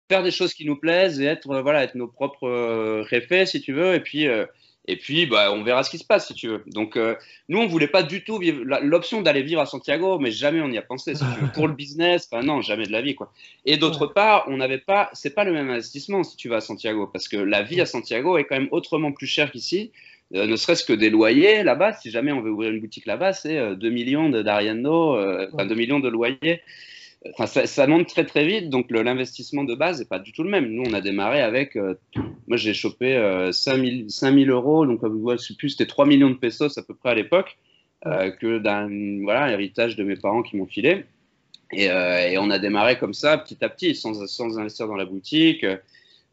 [0.10, 3.74] faire des choses qui nous plaisent et être, voilà, être nos propres euh, si tu
[3.74, 4.48] veux, et puis, euh,
[4.88, 6.64] et puis, bah, on verra ce qui se passe, si tu veux.
[6.66, 7.16] Donc, euh,
[7.50, 10.70] nous, on voulait pas du tout vivre l'option d'aller vivre à Santiago, mais jamais on
[10.70, 11.14] y a pensé.
[11.14, 11.52] Si tu veux.
[11.54, 13.32] Pour le business, non, jamais de la vie, quoi.
[13.66, 16.62] Et d'autre part, on n'avait pas, c'est pas le même investissement si tu vas à
[16.62, 19.92] Santiago, parce que la vie à Santiago est quand même autrement plus chère qu'ici.
[20.34, 23.34] Euh, ne serait-ce que des loyers là-bas, si jamais on veut ouvrir une boutique là-bas,
[23.34, 25.18] c'est 2 euh, millions d'Ariano,
[25.54, 26.62] enfin 2 millions de loyers
[27.46, 30.50] ça, ça, monte très très vite, donc l'investissement de base n'est pas du tout le
[30.50, 30.68] même.
[30.72, 31.94] Nous, on a démarré avec, euh,
[32.48, 36.36] moi j'ai chopé euh, 5 000 euros, donc je sais plus, c'était 3 millions de
[36.36, 37.58] pesos à peu près à l'époque,
[38.08, 38.90] euh, que d'un
[39.24, 41.06] voilà, héritage de mes parents qui m'ont filé.
[41.74, 44.96] Et, euh, et, on a démarré comme ça, petit à petit, sans, sans investir dans
[44.96, 45.66] la boutique.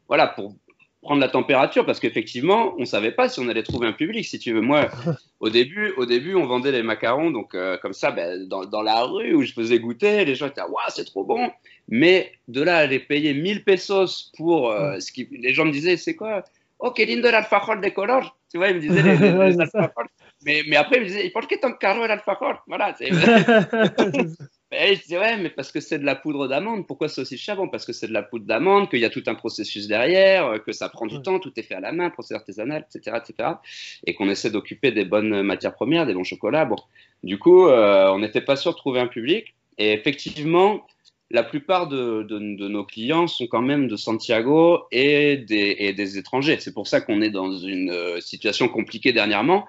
[0.07, 0.55] voilà, pour,
[1.01, 4.25] prendre la température parce qu'effectivement, on savait pas si on allait trouver un public.
[4.25, 4.89] Si tu veux, moi,
[5.39, 8.81] au début, au début, on vendait les macarons, donc euh, comme ça, ben, dans, dans,
[8.81, 11.49] la rue où je faisais goûter, les gens étaient waouh, c'est trop bon.
[11.87, 15.97] Mais de là à payer 1000 pesos pour euh, ce qui, les gens me disaient,
[15.97, 16.43] c'est quoi?
[16.79, 18.37] Oh, qué lindo el alfajor de color.
[18.51, 19.65] Tu vois, ils me disaient les, les, les.
[20.45, 22.63] Mais, mais après, ils me disaient, ¿y por qué tan caro el alfajor?
[22.67, 22.95] Voilà.
[24.71, 26.85] Et je dis ouais, mais parce que c'est de la poudre d'amande.
[26.85, 29.09] Pourquoi c'est aussi cher Bon, parce que c'est de la poudre d'amande, qu'il y a
[29.09, 31.91] tout un processus derrière, euh, que ça prend du temps, tout est fait à la
[31.91, 33.49] main, procédé artisanal, etc., etc.
[34.05, 36.65] Et qu'on essaie d'occuper des bonnes matières premières, des bons chocolats.
[36.65, 36.75] Bon,
[37.23, 39.55] du coup, euh, on n'était pas sûr de trouver un public.
[39.79, 40.85] Et effectivement,
[41.31, 45.93] la plupart de, de, de, nos clients sont quand même de Santiago et des, et
[45.93, 46.57] des étrangers.
[46.59, 49.65] C'est pour ça qu'on est dans une euh, situation compliquée dernièrement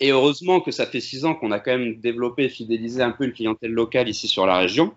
[0.00, 3.10] et heureusement que ça fait six ans qu'on a quand même développé et fidélisé un
[3.10, 4.94] peu une clientèle locale ici sur la région.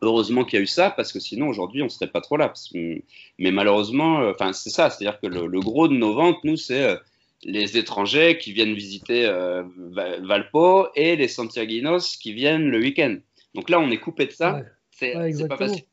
[0.00, 2.36] Heureusement qu'il y a eu ça, parce que sinon aujourd'hui on ne serait pas trop
[2.36, 2.52] là.
[3.38, 6.82] Mais malheureusement, euh, enfin c'est ça, c'est-à-dire que le, gros de nos ventes, nous, c'est
[6.82, 6.96] euh,
[7.44, 9.62] les étrangers qui viennent visiter euh,
[10.22, 13.16] Valpo et les Santiaguinos qui viennent le week-end.
[13.54, 14.62] Donc là, on est coupé de ça.
[14.90, 15.12] C'est
[15.48, 15.84] pas facile.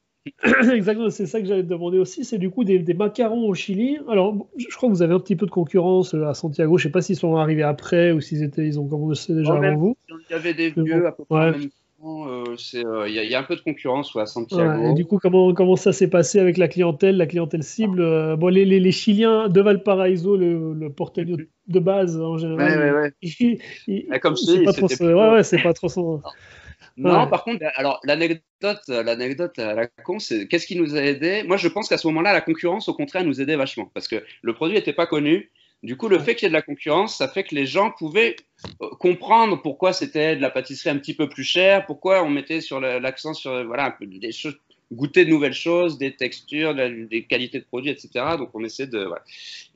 [0.73, 2.23] Exactement, c'est ça que j'allais te demander aussi.
[2.23, 3.97] C'est du coup des, macarons au Chili.
[4.09, 6.77] Alors, je crois que vous avez un petit peu de concurrence euh, à Santiago.
[6.77, 9.53] Je ne sais pas s'ils sont arrivés après ou s'ils étaient, ils ont commencé déjà
[9.53, 9.97] avant vous.
[10.09, 11.69] Il y avait des vieux à peu près même
[12.01, 14.91] euh, euh, Il y, a un peu de concurrence à Santiago.
[14.91, 18.47] et du coup, comment, comment ça s'est passé avec la clientèle, la clientèle cible bon,
[18.47, 21.35] les, les, les, Chiliens de Valparaiso, le, le portfolio
[21.67, 23.03] de base en général.
[23.03, 23.11] Ouais,
[23.89, 26.21] ouais, Comme c'est pas, trop, ouais, ouais, c'est pas trop son.
[26.99, 31.43] Non, par contre, alors l'anecdote, l'anecdote à la con, c'est qu'est-ce qui nous a aidé
[31.43, 34.23] Moi, je pense qu'à ce moment-là, la concurrence, au contraire, nous aidait vachement parce que
[34.41, 35.49] le produit n'était pas connu.
[35.81, 37.91] Du coup, le fait qu'il y ait de la concurrence, ça fait que les gens
[37.91, 38.35] pouvaient
[38.81, 42.59] euh, comprendre pourquoi c'était de la pâtisserie un petit peu plus chère, pourquoi on mettait
[42.59, 44.57] sur l'accent sur voilà un peu des choses,
[44.91, 48.09] goûter de nouvelles choses, des textures, des qualités de produits, etc.
[48.38, 49.23] Donc on essaie de voilà.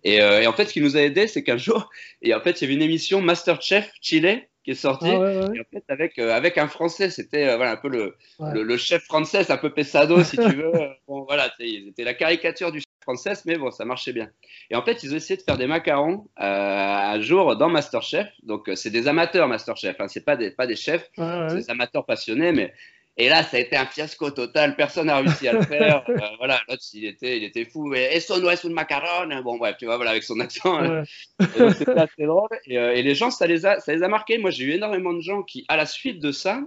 [0.04, 1.90] et, euh, et, en fait, ce qui nous a aidé, c'est qu'un jour,
[2.22, 5.10] et en fait, il y avait une émission Masterchef Chile qui est sorti.
[5.10, 8.16] Ah et en fait, avec, euh, avec un Français, c'était euh, voilà, un peu le,
[8.40, 10.72] le, chef français, un peu pesado, si tu veux.
[11.08, 14.30] bon, voilà, c'était la caricature du chef français, mais bon, ça marchait bien.
[14.70, 18.28] Et en fait, ils ont essayé de faire des macarons euh, un jour dans Masterchef.
[18.44, 22.06] Donc, c'est des amateurs Masterchef, hein, c'est pas des, pas des chefs, c'est des amateurs
[22.06, 22.74] passionnés, mais
[23.16, 24.76] et là, ça a été un fiasco total.
[24.76, 26.04] Personne n'a réussi à le faire.
[26.10, 27.94] euh, voilà, l'autre, il était, il était fou.
[27.94, 29.42] Et eso no es un macaron.
[29.44, 30.80] Bon, bref, tu vois, voilà, avec son accent.
[30.80, 31.04] Hein.
[31.40, 32.50] C'était assez drôle.
[32.66, 34.40] Et, euh, et, les gens, ça les a, ça les a marqués.
[34.40, 36.62] Moi, j'ai eu énormément de gens qui, à la suite de ça,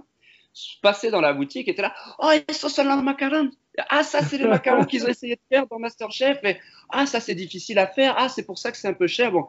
[0.81, 1.93] passaient dans la boutique et étaient là.
[2.19, 3.51] Oh, eso son los macarons.
[3.89, 6.39] Ah, ça, c'est les macarons qu'ils ont essayé de faire dans Masterchef.
[6.45, 6.55] Et
[6.89, 8.15] ah, ça, c'est difficile à faire.
[8.17, 9.33] Ah, c'est pour ça que c'est un peu cher.
[9.33, 9.45] Bon,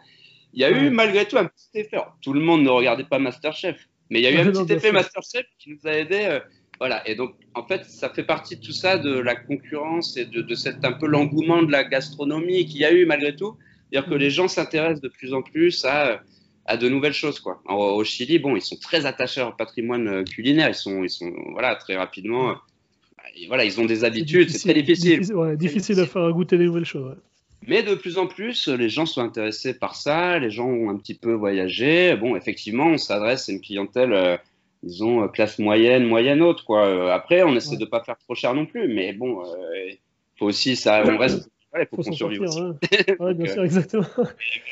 [0.52, 1.98] il y a eu malgré tout un petit effet.
[2.22, 3.88] Tout le monde ne regardait pas Masterchef.
[4.10, 6.40] Mais il y a eu un petit effet Masterchef qui nous a aidés.
[6.80, 10.16] Euh, voilà, et donc en fait, ça fait partie de tout ça, de la concurrence
[10.16, 13.34] et de, de cet un peu l'engouement de la gastronomie qu'il y a eu malgré
[13.34, 13.56] tout.
[13.90, 16.22] C'est-à-dire que les gens s'intéressent de plus en plus à,
[16.66, 17.40] à de nouvelles choses.
[17.40, 17.60] Quoi.
[17.66, 20.68] au Chili, bon, ils sont très attachés au patrimoine euh, culinaire.
[20.68, 22.54] Ils sont, ils sont voilà, très rapidement.
[23.48, 25.18] voilà, ils ont des habitudes, c'est très difficile.
[25.20, 27.10] Difficile, ouais, difficile de faire goûter des nouvelles choses.
[27.10, 27.18] Ouais.
[27.66, 30.96] Mais de plus en plus, les gens sont intéressés par ça, les gens ont un
[30.96, 32.14] petit peu voyagé.
[32.16, 34.38] Bon, effectivement, on s'adresse à une clientèle
[34.84, 36.86] euh, disons, euh, classe moyenne, moyenne haute, quoi.
[36.86, 37.76] Euh, après, on essaie ouais.
[37.78, 39.90] de pas faire trop cher non plus, mais bon, euh,
[40.36, 42.60] faut aussi, ça, on reste il faut, qu'on survive aussi.
[43.20, 43.34] Ouais.
[43.34, 44.06] bien sûr, exactement.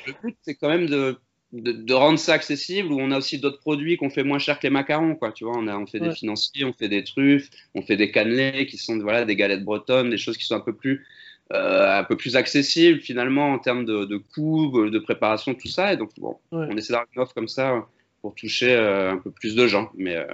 [0.06, 1.18] Le but, c'est quand même de,
[1.52, 4.64] de, rendre ça accessible où on a aussi d'autres produits qu'on fait moins cher que
[4.64, 7.48] les macarons quoi tu vois on a on fait des financiers on fait des truffes
[7.74, 10.60] on fait des cannelés qui sont voilà des galettes bretonnes des choses qui sont un
[10.60, 11.06] peu plus
[11.52, 15.92] euh, un peu plus accessibles finalement en termes de, de coûts de préparation tout ça
[15.92, 17.86] et donc bon on essaie d'avoir une offre comme ça
[18.22, 20.26] pour toucher euh, un peu plus de gens mais euh,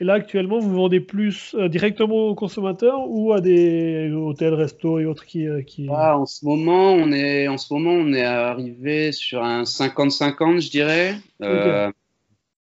[0.00, 4.98] et là, actuellement, vous vendez plus euh, directement aux consommateurs ou à des hôtels, restos
[4.98, 5.46] et autres qui.
[5.68, 5.86] Qui...
[5.88, 10.60] Ah, en, ce moment, on est, en ce moment, on est arrivé sur un 50-50,
[10.60, 11.14] je dirais.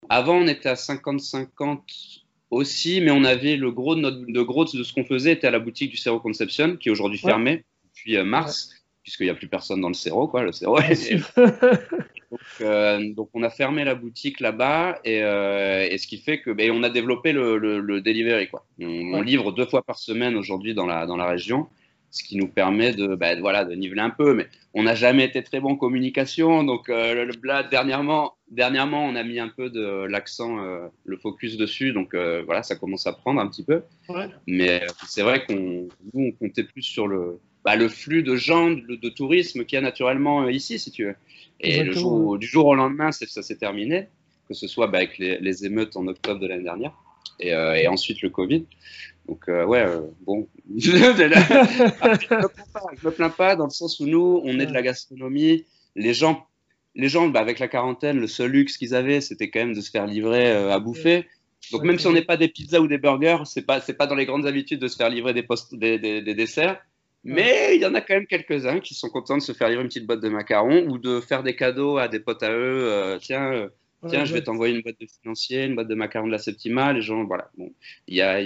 [0.10, 4.66] Avant, on était à 50-50 aussi, mais on avait le gros de, notre, de, gros
[4.66, 7.64] de ce qu'on faisait était à la boutique du Zero Conception, qui est aujourd'hui fermée
[7.94, 10.44] depuis mars puisqu'il n'y a plus personne dans le Céro, quoi.
[10.44, 10.78] Le Céro
[11.38, 16.40] donc, euh, donc, on a fermé la boutique là-bas et, euh, et, ce qui fait
[16.40, 18.66] que ben, on a développé le, le, delivery, quoi.
[18.80, 21.68] On, livre deux fois par semaine aujourd'hui dans la, dans la région,
[22.12, 24.36] ce qui nous permet de, ben, voilà, de niveler un peu.
[24.36, 29.16] Mais on n'a jamais été très bon en communication, donc euh, là, dernièrement, dernièrement, on
[29.16, 33.14] a mis un peu de l'accent, euh, le focus dessus, donc voilà, ça commence à
[33.14, 33.82] prendre un petit peu.
[34.10, 34.28] Ouais.
[34.46, 38.72] Mais c'est vrai qu'on nous, on comptait plus sur le bah, le flux de gens,
[38.72, 41.16] de, tourisme qu'il y a naturellement euh, ici, si tu veux.
[41.60, 44.08] Et le jour, du jour au lendemain, ça s'est terminé,
[44.48, 46.94] que ce soit bah, avec les, émeutes en octobre de l'année dernière
[47.40, 48.66] et, euh, et, ensuite le Covid.
[49.28, 49.86] Donc, euh, ouais,
[50.26, 50.98] bon, je ne
[53.04, 55.66] me, plains pas dans le sens où nous, on est de la gastronomie.
[55.96, 56.48] Les gens,
[56.96, 59.82] les gens bah, avec la quarantaine, le seul luxe qu'ils avaient, c'était quand même de
[59.82, 61.28] se faire livrer à bouffer.
[61.72, 64.16] Donc, même si on n'est pas des pizzas ou des burgers, c'est pas, pas dans
[64.16, 66.82] les grandes habitudes de se faire livrer des, des, des, des desserts.
[67.24, 69.84] Mais il y en a quand même quelques-uns qui sont contents de se faire livrer
[69.84, 72.90] une petite boîte de macarons ou de faire des cadeaux à des potes à eux.
[72.92, 73.70] Euh, tiens, euh,
[74.08, 76.94] tiens, je vais t'envoyer une boîte de financier, une boîte de macarons de la Septima.
[76.94, 77.52] Les gens, voilà.
[77.58, 77.72] Bon,
[78.08, 78.40] il y a,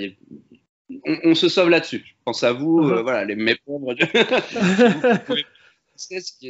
[1.06, 2.04] on, se sauve là-dessus.
[2.06, 3.96] Je pense à vous, euh, voilà, les mes pauvres.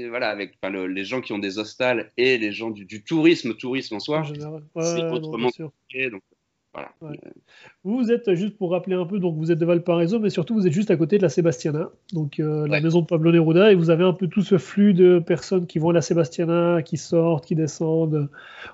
[0.09, 3.93] Voilà, avec enfin, les gens qui ont des hostales et les gens du, tourisme, tourisme
[3.93, 6.09] en soi, c'est autrement compliqué.
[6.09, 6.23] Donc,
[7.83, 10.65] vous, êtes, juste pour rappeler un peu, donc vous êtes de Valparaiso, mais surtout vous
[10.65, 13.75] êtes juste à côté de la Sébastiana, donc euh, la maison de Pablo Neruda, et
[13.75, 16.97] vous avez un peu tout ce flux de personnes qui vont à la Sébastiana, qui
[16.97, 18.29] sortent, qui descendent.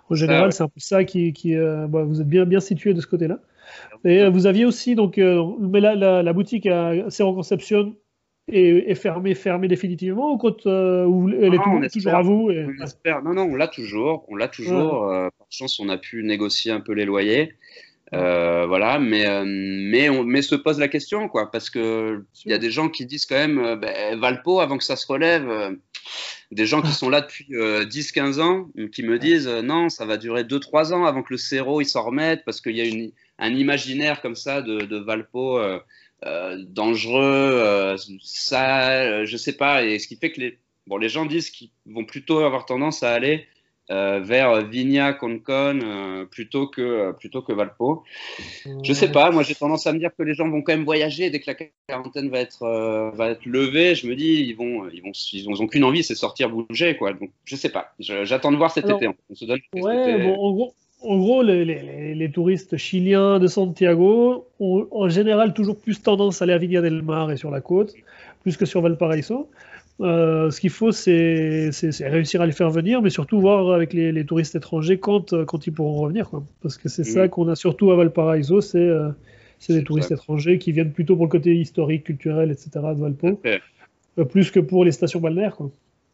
[0.10, 1.34] En général, c'est un peu ça qui.
[1.34, 3.40] qui euh, bah, vous êtes bien, bien situé de ce côté-là.
[4.06, 7.96] Et euh, vous aviez aussi, donc, mais la, la, boutique à Cerro Conception
[8.52, 13.68] est, fermée, fermée définitivement ou quand, elle est toujours à vous Non, non, on l'a
[13.68, 14.26] toujours.
[14.30, 15.02] On l'a toujours.
[15.02, 17.54] par chance, on a pu négocier un peu les loyers.
[18.14, 22.52] Euh, voilà, mais, euh, mais, on, mais se pose la question, quoi, parce que il
[22.52, 25.08] y a des gens qui disent quand même, euh, ben, Valpo, avant que ça se
[25.08, 25.78] relève,
[26.52, 30.44] des gens qui sont là depuis 10-15 ans, qui me disent, non, ça va durer
[30.44, 33.54] 2-3 ans avant que le Cerro il s'en remette, parce qu'il y a une, un
[33.54, 35.62] imaginaire comme ça de, de Valpo
[36.58, 41.50] dangereux, ça, je sais pas, et ce qui fait que les, bon, les gens disent
[41.50, 43.48] qu'ils vont plutôt avoir tendance à aller
[43.92, 48.04] vers Vigna, Concon, euh, plutôt, que, euh, plutôt que Valpo.
[48.84, 50.86] Je sais pas, moi j'ai tendance à me dire que les gens vont quand même
[50.86, 53.96] voyager dès que la quarantaine va être, va être levée.
[53.96, 57.14] Je me dis, ils vont, ils vont, ils ont, qu'une envie, c'est sortir bouger, quoi.
[57.14, 59.08] Donc je sais pas, j'attends de voir cet été.
[59.08, 63.48] On se donne ouais, bon, en gros, en gros les, les, les, touristes chiliens de
[63.48, 67.52] Santiago ont en général toujours plus tendance à aller à Viña del Mar et sur
[67.52, 67.94] la côte,
[68.44, 69.50] plus que sur Valparaiso.
[70.02, 71.70] Euh, ce qu'il faut, c'est
[72.02, 75.68] réussir à les faire venir, mais surtout voir avec les, touristes étrangers quand, euh, quand
[75.68, 76.30] ils pourront revenir.
[76.30, 76.44] Quoi.
[76.62, 79.10] Parce que c'est ça qu'on a surtout à Valparaiso, c'est euh,
[79.70, 82.70] des touristes étrangers qui viennent plutôt pour le côté historique, culturel, etc.
[82.74, 83.40] de Valpo,
[84.30, 85.56] plus que pour les stations balnéaires.
[85.56, 85.72] Quoi.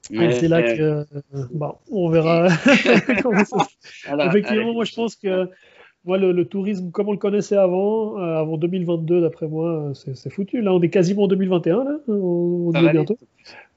[0.10, 1.06] c'est là que.
[1.54, 2.48] Bah, on verra
[4.28, 5.50] Effectivement, moi je pense que
[6.06, 10.62] moi, le, tourisme, comme on le connaissait avant, avant 2022, d'après moi, c'est foutu.
[10.62, 12.00] Là, on est quasiment en 2021, là.
[12.08, 13.18] On, on bientôt.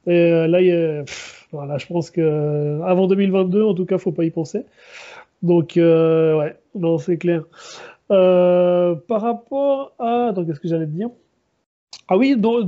[0.06, 4.30] Et euh, là, je pense que euh, avant 2022, en tout cas, faut pas y
[4.30, 4.64] penser.
[5.42, 7.44] Donc, euh, ouais, non, c'est clair.
[8.08, 10.28] par rapport à.
[10.28, 11.10] Attends, qu'est-ce que j'allais dire?
[12.08, 12.64] Ah oui, dans,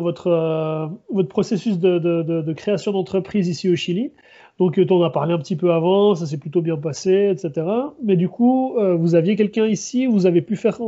[0.00, 0.90] votre,
[1.28, 4.12] processus de, création d'entreprise ici au Chili,
[4.58, 7.66] donc, tu en as parlé un petit peu avant, ça s'est plutôt bien passé, etc.
[8.02, 10.80] Mais du coup, vous aviez quelqu'un ici, vous avez pu faire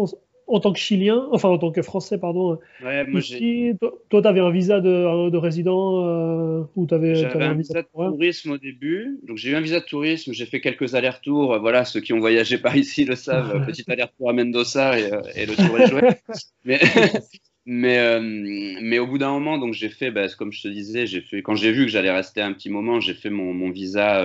[0.48, 2.58] en tant que Chilien, enfin en tant que Français, pardon.
[2.82, 3.72] Ouais, moi ici,
[4.08, 7.87] toi, tu avais un visa de, de résident euh, ou tu avais, un visa de
[7.92, 9.20] tourisme au début.
[9.24, 11.58] Donc j'ai eu un visa de tourisme, j'ai fait quelques allers-retours.
[11.61, 13.66] Voilà, ceux qui ont voyagé par ici le savent.
[13.66, 16.00] petit aller-retour à Mendoza et, euh, et, le tour est joué.
[16.64, 16.80] mais,
[17.66, 21.06] mais, euh, mais au bout d'un moment, donc j'ai fait, bah, comme je te disais,
[21.06, 23.70] j'ai fait quand j'ai vu que j'allais rester un petit moment, j'ai fait mon, mon
[23.70, 24.24] visa.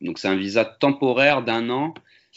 [0.00, 1.94] donc c'est un visa temporaire d'un an.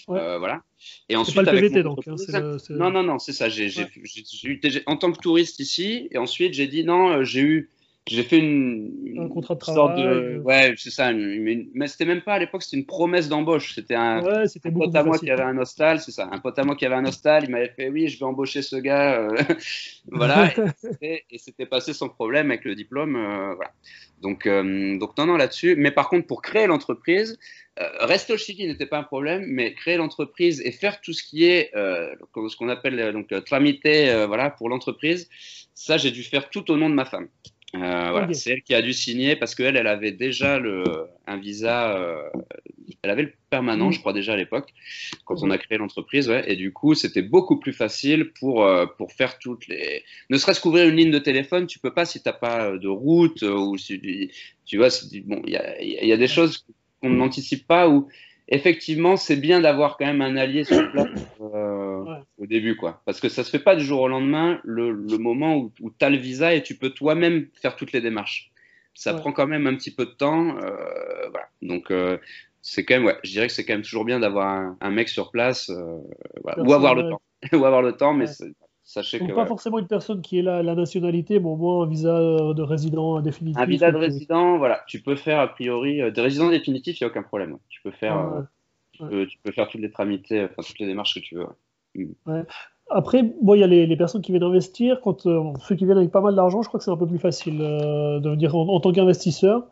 [0.09, 0.61] Euh, voilà.
[1.09, 3.49] Et ensuite, pas le avec PVT, mon donc, hein, le- Non, non, non, c'est ça.
[3.49, 4.83] J'ai, Ouais.
[4.85, 7.69] en tant que touriste ici, et ensuite j'ai dit non, euh, j'ai eu,
[8.07, 10.39] j'ai fait une, Un contrat de sorte travail, de, euh.
[10.41, 11.11] ouais, c'est ça.
[11.11, 13.75] une- une- mais c'était même pas à l'époque, c'était une promesse d'embauche.
[13.75, 15.27] C'était un, Ouais, un pote à moi facile.
[15.27, 16.27] qui avait un hostal, c'est ça.
[16.31, 18.61] Un pote à moi qui avait un hostal, il m'avait fait oui, je vais embaucher
[18.63, 19.29] ce gars, euh,
[20.11, 20.51] voilà.
[21.01, 23.71] et c'était- passé sans problème avec le diplôme, euh, voilà.
[24.21, 25.75] Donc, euh, donc non, non là-dessus.
[25.77, 27.37] Mais par contre, pour créer l'entreprise,
[27.99, 31.45] rester au Chili n'était pas un problème, mais créer l'entreprise et faire tout ce qui
[31.45, 35.29] est ce qu'on appelle donc tramité, euh, voilà, pour l'entreprise,
[35.75, 37.27] ça j'ai dû faire tout au nom de ma femme.
[37.75, 41.37] Euh, voilà, c'est elle qui a dû signer parce qu'elle, elle avait déjà le, un
[41.37, 42.27] visa, euh,
[43.03, 43.91] elle avait le permanent, Mm.
[43.91, 44.73] je crois déjà à l'époque,
[45.25, 48.87] quand on a créé l'entreprise, ouais, et du coup c'était beaucoup plus facile pour euh,
[48.97, 52.23] pour faire toutes les, ne serait-ce qu'ouvrir une ligne de téléphone, tu peux pas si
[52.23, 54.31] t'as pas de route ou si
[54.65, 56.65] tu vois, si- bon, il y a, y a des choses
[57.01, 58.07] qu'on n'anticipe pas ou
[58.47, 61.05] effectivement c'est bien d'avoir quand même un allié sur place
[62.09, 62.23] Ouais.
[62.37, 65.17] au début quoi, parce que ça se fait pas du jour au lendemain le, le
[65.17, 68.51] moment où, où tu as le visa et tu peux toi-même faire toutes les démarches.
[68.93, 69.19] Ça Ouais.
[69.21, 71.47] prend quand même un petit peu de temps, euh, voilà.
[71.61, 72.17] Donc euh,
[72.61, 74.89] c'est quand même, ouais, je dirais que c'est quand même toujours bien d'avoir un, un
[74.91, 75.97] mec sur place, euh,
[76.43, 76.61] voilà.
[76.63, 77.21] ou avoir le temps,
[77.53, 78.25] ou avoir le temps, mais
[78.83, 81.55] sachez Donc que pas ouais, forcément une personne qui est là, la nationalité, mais au
[81.55, 82.09] moins un visa
[82.53, 83.61] de résident définitif.
[83.61, 87.07] un visa de résident, voilà, tu peux faire a priori de résident définitif, il n'y
[87.07, 87.57] a aucun problème.
[87.69, 88.45] Tu peux faire,
[88.91, 91.47] tu, peux, tu peux faire toutes les tramités, enfin toutes les démarches que tu veux.
[91.95, 92.43] Ouais.
[92.91, 94.99] Après, bon, il y a les, les personnes qui viennent investir.
[95.01, 97.07] Quand euh, ceux qui viennent avec pas mal d'argent, je crois que c'est un peu
[97.07, 99.67] plus facile euh, de venir en, en tant qu'investisseur.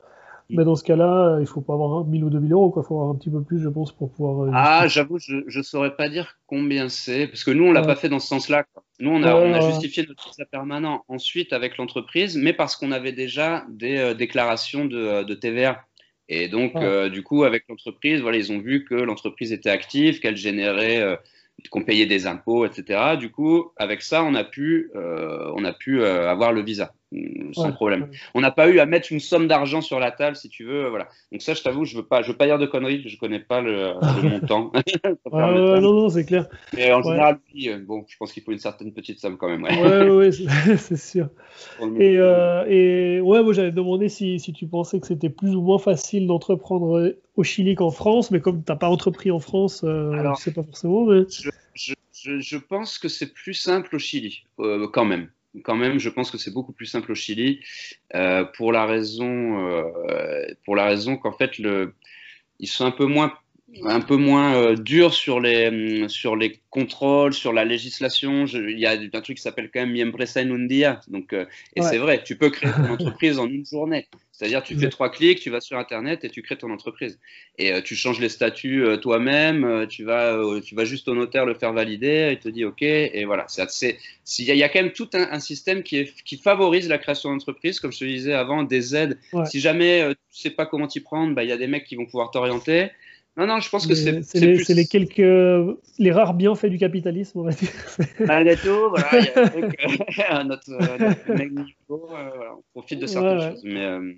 [0.49, 2.71] Mais dans ce cas-là, euh, il faut pas avoir 1000 ou 2000 euros.
[2.77, 4.49] Il faut avoir un petit peu plus, je pense, pour pouvoir.
[4.53, 7.87] Ah, j'avoue, je ne saurais pas dire combien c'est, parce que nous, on l'a Ouais.
[7.87, 8.65] pas fait dans ce sens-là.
[8.99, 9.61] Nous, on a, Ouais, on a ouais.
[9.61, 14.85] justifié notre visa permanent ensuite avec l'entreprise, mais parce qu'on avait déjà des euh, déclarations
[14.85, 15.81] de, de TVA.
[16.29, 20.19] Et donc, euh, du coup, avec l'entreprise, voilà, ils ont vu que l'entreprise était active,
[20.21, 21.19] qu'elle générait,
[21.69, 23.17] qu'on payait des impôts, etc.
[23.17, 26.93] Du coup, avec ça, on a pu, euh, on a pu euh, avoir le visa
[27.53, 28.01] sans Ouais, problème.
[28.03, 28.09] ouais.
[28.33, 30.85] On n'a pas eu à mettre une somme d'argent sur la table, si tu veux,
[30.85, 31.07] euh, voilà.
[31.31, 33.39] Donc ça, je t'avoue, je veux pas, je veux pas dire de conneries, je connais
[33.39, 34.71] pas le, le montant.
[35.31, 35.81] Faire.
[35.81, 36.47] non, non, c'est clair.
[36.75, 37.03] Mais en Ouais.
[37.11, 39.63] général, oui, euh, bon, je pense qu'il faut une certaine petite somme quand même.
[39.63, 40.09] Ouais.
[40.09, 40.31] Ouais,
[40.77, 41.29] c'est sûr.
[41.97, 45.61] Et, euh, et ouais, moi j'avais demandé si, si tu pensais que c'était plus ou
[45.61, 49.83] moins facile d'entreprendre euh, au Chili qu'en France, mais comme t'as pas entrepris en France,
[49.85, 51.05] euh, Alors- je sais pas forcément.
[51.05, 51.21] Mais...
[51.73, 55.29] je, je, je pense que c'est plus simple au Chili, euh, quand même.
[55.63, 57.61] Quand même, je pense que c'est beaucoup plus simple au Chili
[58.15, 61.95] euh, pour la raison, euh, pour la raison qu'en fait, le,
[62.59, 63.33] ils sont un peu moins,
[63.83, 68.45] un peu moins euh, durs sur les, hum, sur les contrôles, sur la législation.
[68.45, 70.99] Il y a un truc qui s'appelle quand même mi empresa en un.
[71.07, 71.87] Donc, euh, et Ouais.
[71.89, 74.07] c'est vrai, tu peux créer ton entreprise en une journée.
[74.31, 77.19] C'est-à-dire, tu fais trois clics, tu vas sur Internet et tu crées ton entreprise.
[77.57, 81.07] Et euh, tu changes les statuts euh, toi-même, euh, tu, vas, euh, tu vas juste
[81.07, 83.47] au notaire le faire valider, il te dit OK, et voilà.
[83.57, 83.97] Y,
[84.37, 87.31] il y a quand même tout un, un système qui, est, qui favorise la création
[87.31, 89.17] d'entreprise, comme je te disais avant, des aides.
[89.33, 89.45] Ouais.
[89.47, 91.85] Si jamais euh, tu sais pas comment t'y prendre, bah, il y a des mecs
[91.85, 92.91] qui vont pouvoir t'orienter.
[93.37, 94.65] Non, non, je pense que c'est C'est les, plus.
[94.65, 97.69] c'est les quelques, les rares bienfaits du capitalisme, on va dire.
[98.19, 102.99] Malgré tout, voilà, il y a euh, notre, euh, notre niveau, euh, voilà, on profite
[102.99, 103.51] de certaines Ouais, ouais.
[103.51, 103.63] choses.
[103.63, 104.13] Mais, euh,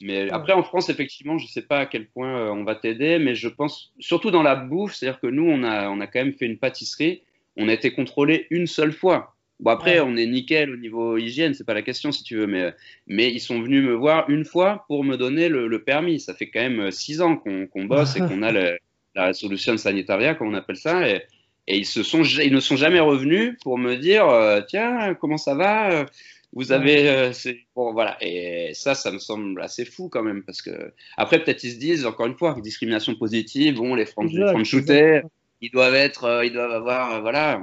[0.00, 2.74] mais après, en France, effectivement, je ne sais pas à quel point euh, on va
[2.74, 6.06] t'aider, mais je pense, surtout dans la bouffe, c'est-à-dire que nous, on a, on a
[6.08, 7.22] quand même fait une pâtisserie,
[7.56, 9.36] on a été contrôlé une seule fois.
[9.60, 10.06] Bon, après, Ouais.
[10.08, 12.72] on est nickel au niveau hygiène, c'est pas la question si tu veux, mais,
[13.08, 16.20] mais ils sont venus me voir une fois pour me donner le, le permis.
[16.20, 18.78] Ça fait quand même euh, six ans qu'on bosse et qu'on a le-
[19.16, 21.22] la solution sanitaria, comme on appelle ça, et,
[21.66, 25.38] et ils, se sont, ils ne sont jamais revenus pour me dire euh, tiens, comment
[25.38, 26.04] ça va euh,
[26.52, 27.08] Vous avez.
[27.08, 27.32] euh,
[27.74, 28.16] bon, voilà.
[28.20, 30.44] Et ça, ça me semble assez fou quand même.
[30.44, 30.92] Parce que.
[31.16, 35.26] Après, peut-être ils se disent, encore une fois, discrimination positive, bon, les francs exact.
[35.60, 36.24] Ils doivent être.
[36.24, 37.14] euh, ils doivent avoir.
[37.14, 37.60] euh, voilà.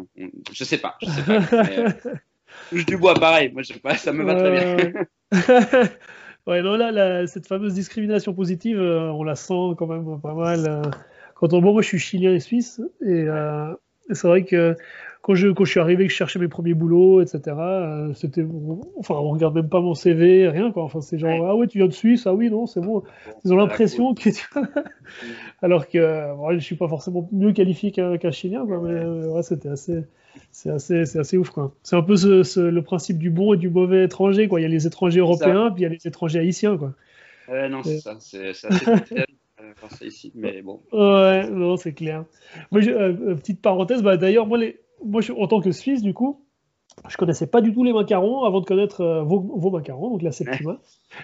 [0.52, 0.96] Je sais pas.
[1.02, 1.40] Je sais pas.
[1.52, 1.90] mais, euh,
[2.70, 3.52] touche du bois, pareil.
[3.52, 4.92] Moi, je sais pas, ça me va très bien.
[6.48, 10.82] ouais, non, là, la- cette fameuse discrimination positive, on la sent quand même pas mal.
[11.36, 13.74] quand on, bon, moi, je suis chilien et suisse, et, euh,
[14.10, 14.76] et c'est vrai que
[15.26, 18.46] quand je, quand je suis arrivé, que je cherchais mes premiers boulots, etc., euh, c'était,
[19.00, 20.84] enfin, on regarde même pas mon CV, rien, quoi.
[20.84, 21.48] Enfin, c'est genre, Ouais.
[21.50, 23.02] ah ouais, tu viens de Suisse, ah oui, non, c'est bon.
[23.44, 24.46] Ils ont l'impression que tu...
[25.64, 29.28] Alors que euh, bon, je suis pas forcément mieux qualifié qu'un Chilien, quoi, mais euh,
[29.32, 30.04] ouais, c'était assez,
[30.52, 31.74] c'est assez, assez ouf, quoi.
[31.82, 34.60] C'est un peu ce- ce- le principe du bon et du mauvais étranger, quoi.
[34.60, 36.94] Il y a les étrangers européens, puis il y a les étrangers haïtiens, quoi.
[37.50, 37.98] Ouais, non, c'est Ouais.
[38.00, 38.16] ça.
[38.20, 38.66] C'est assez
[39.62, 40.32] euh, ici.
[40.36, 40.82] Mais bon.
[40.92, 42.26] Ouais, non, c'est clair.
[42.72, 45.72] Moi, je- euh, euh, petite parenthèse, bah, d'ailleurs, moi, les, moi je- en tant que
[45.72, 46.46] Suisse, du coup,
[47.10, 50.22] je connaissais pas du tout les macarons avant de connaître euh, vos, vos macarons, donc
[50.22, 50.80] la Septima.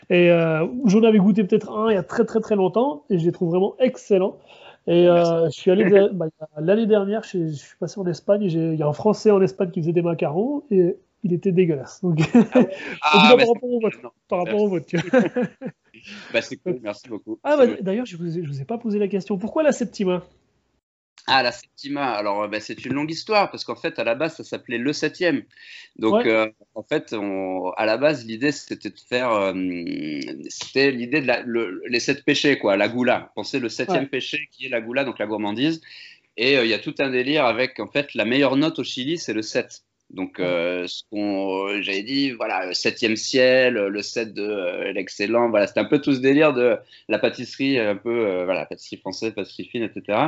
[0.09, 3.19] Et euh, j'en avais goûté peut-être un il y a très très très longtemps, et
[3.19, 4.37] je les trouve vraiment excellents.
[4.87, 8.43] Et euh, je suis allé bah, l'année dernière, je, suis passé en Espagne.
[8.43, 12.01] Il y a un Français en Espagne qui faisait des macarons et il était dégueulasse.
[12.01, 12.59] Donc, ah,
[13.01, 13.97] ah par, rapport au vôtre,
[14.27, 14.87] par rapport au vôtre.
[16.33, 17.39] bah, c'est cool, merci beaucoup.
[17.43, 19.37] Ah, bah, d'ailleurs, je ne vous, vous, ai pas posé la question.
[19.37, 20.23] Pourquoi la Septima?
[21.27, 22.13] Ah, la Septima.
[22.13, 24.91] Alors, bah, c'est une longue histoire parce qu'en fait, à la base, ça s'appelait le
[24.91, 25.43] septième.
[25.97, 27.15] Donc, euh, en fait,
[27.77, 29.31] à la base, l'idée, c'était de faire.
[29.31, 29.53] Euh,
[30.49, 31.43] c'était l'idée de la,
[31.87, 33.31] les sept péchés, quoi, la goula.
[33.35, 35.81] Pensez le septième péché qui est la goula, donc la gourmandise.
[36.37, 38.83] Et euh, il y a tout un délire avec, en fait, la meilleure note au
[38.83, 39.83] Chili, c'est le 7.
[40.13, 44.91] Donc, euh, ce qu'on, euh, j'avais dit, voilà, le septième ciel, le 7 de euh,
[44.91, 48.97] l'excellent, voilà, c'était un peu tout ce délire de la pâtisserie, un peu, voilà, pâtisserie
[48.97, 50.19] française, pâtisserie fine, etc.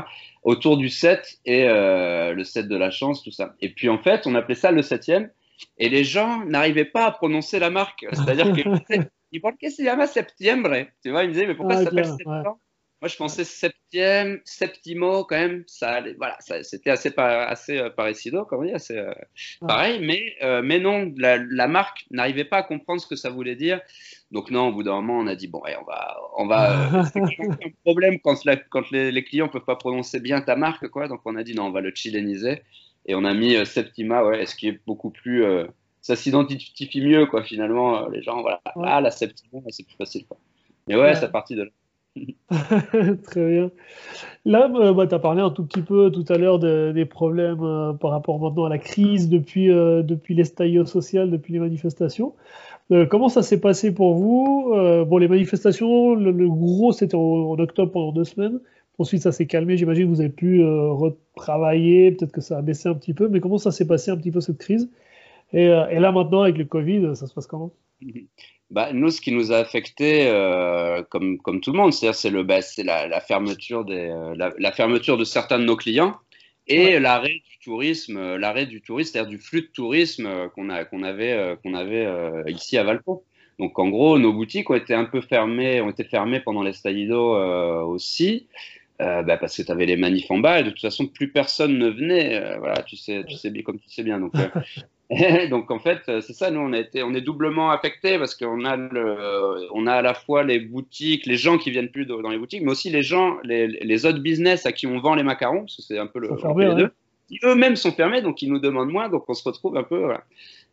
[0.43, 3.55] Autour du 7 et le 7 de la chance, tout ça.
[3.61, 5.29] Et puis, en fait, on appelait ça le septième,
[5.77, 8.05] et les gens n'arrivaient pas à prononcer la marque.
[8.13, 8.65] C'est-à-dire qu'ils
[9.31, 10.75] ils pensaient, qu'est-ce que c'est septiembre?
[11.03, 12.57] Tu vois, ils me disaient, mais pourquoi ça s'appelle septembre?
[13.03, 18.61] Moi, je pensais septième, septimo, quand même, ça voilà, c'était assez, assez euh, parecido, comme
[18.61, 19.13] on dit, assez euh,
[19.59, 23.57] pareil, mais, euh, mais non, la, marque n'arrivait pas à comprendre ce que ça voulait
[23.57, 23.81] dire.
[24.31, 26.17] Donc, non, au bout d'un moment, on a dit, bon, on va.
[26.37, 30.55] On va c'est un problème quand, quand les, clients ne peuvent pas prononcer bien ta
[30.55, 31.09] marque, quoi.
[31.09, 32.61] Donc, on a dit, non, on va le chiléniser.
[33.05, 35.43] Et on a mis Septima, ouais, ce qui est beaucoup plus.
[35.99, 38.07] ça s'identifie mieux, quoi, finalement.
[38.07, 40.37] les gens, voilà, ah, la Septima, c'est plus facile, quoi.
[40.87, 41.69] Mais ouais, c'est parti de là.
[43.23, 43.71] Très bien.
[44.45, 47.63] Là, euh, bah, tu as parlé un tout petit peu tout à l'heure des problèmes
[47.63, 52.33] euh, par rapport maintenant à la crise depuis, euh, depuis l'estallido social, depuis les manifestations.
[53.09, 54.73] comment ça s'est passé pour vous?
[55.07, 58.59] Bon, les manifestations, le, gros, c'était en, octobre pendant deux semaines.
[58.99, 59.77] Ensuite, ça s'est calmé.
[59.77, 62.11] J'imagine que vous avez pu retravailler.
[62.11, 63.27] Peut-être que ça a baissé un petit peu.
[63.29, 64.89] Mais comment ça s'est passé un petit peu cette crise?
[65.53, 67.71] Et, là, maintenant, avec le Covid, ça se passe comment?
[68.73, 72.41] bah, nous, ce qui nous a affecté, euh, comme, comme tout le monde, c'est le,
[72.41, 76.17] bah, la, la, fermeture des, euh, la, fermeture de certains de nos clients
[76.65, 80.85] et l'arrêt du tourisme, euh, l'arrêt du tourisme, c'est-à-dire du flux de tourisme qu'on a,
[80.85, 82.07] qu'on avait, qu'on avait
[82.47, 83.23] ici à Valpo.
[83.59, 86.73] Donc, en gros, nos boutiques ont été un peu fermées, ont été fermées pendant les
[86.73, 87.37] Staïdo
[87.85, 88.47] aussi.
[88.97, 91.77] bah, parce que tu avais les manifs en bas et de toute façon plus personne
[91.77, 94.31] ne venait voilà tu sais tu sais bien comme tu sais bien donc
[95.49, 98.35] donc en fait, euh, c'est ça, nous on a été, on est doublement affectés parce
[98.35, 102.05] qu'on a le, on a à la fois les boutiques, les gens qui viennent plus
[102.05, 105.15] dans les boutiques, mais aussi les gens, les, les autres business à qui on vend
[105.15, 106.91] les macarons, parce que c'est un peu le, les deux,
[107.27, 109.99] qui eux-mêmes sont fermés, donc ils nous demandent moins, donc on se retrouve un peu.
[109.99, 110.23] Voilà.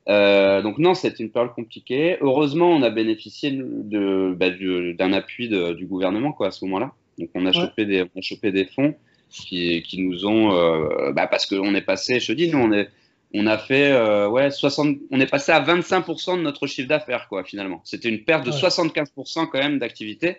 [0.08, 2.16] Euh, donc non, c'est une période compliquée.
[2.20, 6.92] Heureusement, on a bénéficié de, bah, d'un appui du gouvernement quoi à ce moment-là.
[7.18, 8.94] Donc on a chopé des, on a chopé des fonds
[9.28, 12.72] qui, qui nous ont, euh, bah, parce qu'on est passé, je te dis, nous on
[12.72, 12.88] est
[13.32, 17.28] on a fait euh, ouais 60 on est passé à 25% de notre chiffre d'affaires
[17.28, 17.80] quoi finalement.
[17.84, 20.36] C'était une perte de 75% quand même d'activité.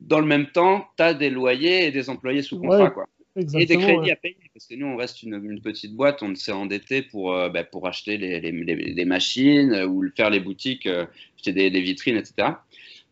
[0.00, 3.06] Dans le même temps tu as des loyers et des employés sous contrat quoi.
[3.36, 6.52] Et des crédits à payer parce que nous on reste une, petite boîte on s'est
[6.52, 11.04] endetté pour euh, bah, pour acheter les, les, les, machines ou faire les boutiques euh,
[11.36, 12.52] acheter des, des, vitrines etc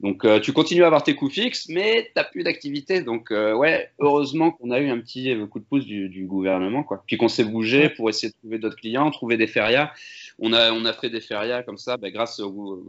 [0.04, 3.00] donc euh, tu continues à avoir tes coûts fixes, mais tu n'as plus d'activité.
[3.00, 6.82] Donc euh, ouais, heureusement qu'on a eu un petit euh, coup de pouce du, gouvernement,
[6.82, 7.02] quoi.
[7.06, 9.92] Puis qu'on s'est bougé pour essayer de trouver d'autres clients, trouver des férias.
[10.38, 12.38] On a, on a fait des férias comme ça, bah, grâce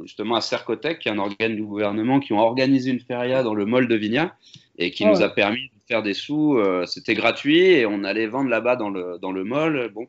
[0.03, 3.53] justement à Cercotec, qui est un organe du gouvernement, qui ont organisé une feria dans
[3.53, 4.36] le mall de Vigna
[4.78, 6.59] et qui nous a permis de faire des sous.
[6.86, 9.89] C'était gratuit et on allait vendre là-bas dans le, dans le mall.
[9.93, 10.05] Bon,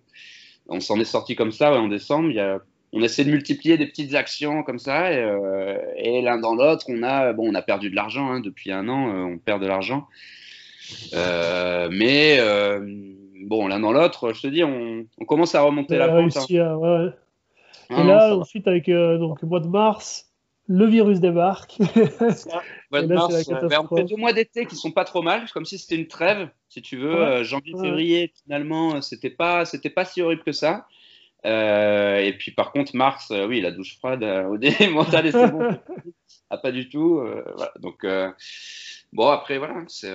[0.67, 2.31] on s'en est sorti comme ça en décembre.
[2.31, 2.61] Il y a
[2.93, 7.03] on essaie de multiplier des petites actions comme ça et, euh, l'un dans l'autre on
[7.03, 9.67] a bon on a perdu de l'argent hein, depuis un an euh, on perd de
[9.67, 10.07] l'argent.
[11.15, 12.39] Euh, mais
[13.45, 17.13] bon l'un dans l'autre je te dis on, commence à remonter la pente hein.
[17.91, 20.25] et là ensuite avec donc le mois de mars
[20.69, 21.79] le virus débarque.
[22.91, 23.49] Mois de mars,
[23.89, 26.49] on fait deux mois d'été qui sont pas trop mal comme si c'était une trêve
[26.69, 30.87] si tu veux janvier février finalement c'était pas c'était pas si horrible que ça
[31.47, 35.31] euh, et puis par contre, Mars, euh, oui, la douche froide euh, au début mental,
[35.31, 35.69] c'est bon.
[36.51, 37.23] ah, pas du tout.
[37.57, 37.73] voilà.
[37.81, 38.07] Donc,
[39.13, 39.85] bon, après, voilà.
[39.89, 40.13] C'est.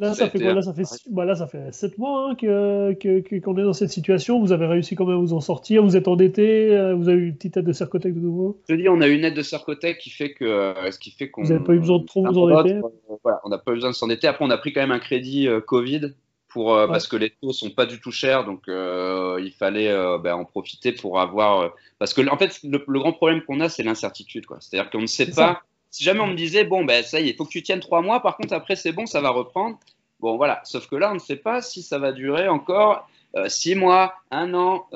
[0.00, 0.54] Là ça, fait quoi?
[0.54, 3.90] Là ça fait, bah là, ça fait 7 mois hein, qu'on que, est dans cette
[3.90, 4.38] situation.
[4.38, 5.82] Vous avez réussi quand même à vous en sortir.
[5.82, 6.68] Vous êtes endetté.
[6.96, 9.34] Vous avez une petite aide de Cercotec de nouveau Je dis, on a une aide
[9.34, 10.72] de Cercotec qui fait que.
[10.88, 11.42] ce qui fait qu'on.
[11.42, 12.80] Vous n'avez pas eu besoin de trop vous endetter
[13.24, 14.28] Voilà, on n'a pas eu besoin de s'endetter.
[14.28, 16.12] Après, on a pris quand même un crédit Covid
[16.48, 19.88] pour, euh, parce que les taux sont pas du tout chers, donc euh, il fallait
[19.88, 21.72] euh, ben, en profiter pour avoir.
[21.98, 24.58] parce que en fait, le, grand problème qu'on a, c'est l'incertitude, quoi.
[24.60, 25.62] C'est-à-dire qu'on ne sait pas.
[25.90, 27.80] Si jamais on me disait, bon, ben ça y est, il faut que tu tiennes
[27.80, 29.78] trois mois, par contre, après, c'est bon, ça va reprendre.
[30.20, 30.60] Bon, voilà.
[30.64, 33.08] Sauf que là, on ne sait pas si ça va durer encore
[33.46, 34.86] six mois, un an,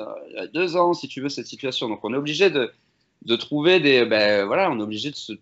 [0.53, 1.87] deux ans, si tu veux, cette situation.
[1.87, 2.71] Donc, on est obligé de,
[3.25, 4.05] de trouver des.
[4.05, 5.33] Ben, voilà, on est obligé de se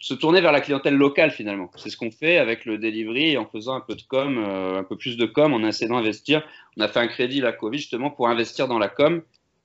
[0.00, 1.70] se tourner vers la clientèle locale finalement.
[1.76, 4.84] C'est ce qu'on fait avec le delivery en faisant un peu de com, euh, un
[4.84, 6.46] peu plus de com, en essayant d'investir.
[6.76, 9.22] On a fait un crédit la Covid justement pour investir dans la com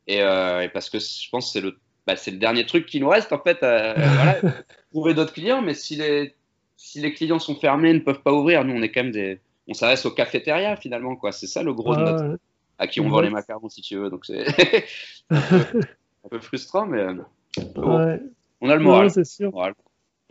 [0.08, 2.86] et, euh, et parce que je pense que c'est le, bah, c'est le dernier truc
[2.86, 3.62] qui nous reste en fait.
[3.64, 4.40] Euh, voilà,
[4.92, 6.36] trouver d'autres clients, mais si les,
[6.78, 9.40] si les clients sont fermés, ne peuvent pas ouvrir, nous on est quand même des,
[9.68, 11.32] on s'adresse aux cafétérias finalement quoi.
[11.32, 12.40] C'est ça le gros de notre,
[12.78, 14.10] à qui on vend les macarons si tu veux.
[14.10, 14.46] Donc c'est
[15.30, 17.06] un, un, peu frustrant, mais
[17.76, 18.20] bon, Ouais.
[18.62, 19.04] on a le moral.
[19.06, 19.52] Ouais, c'est sûr.
[19.52, 19.74] Moral.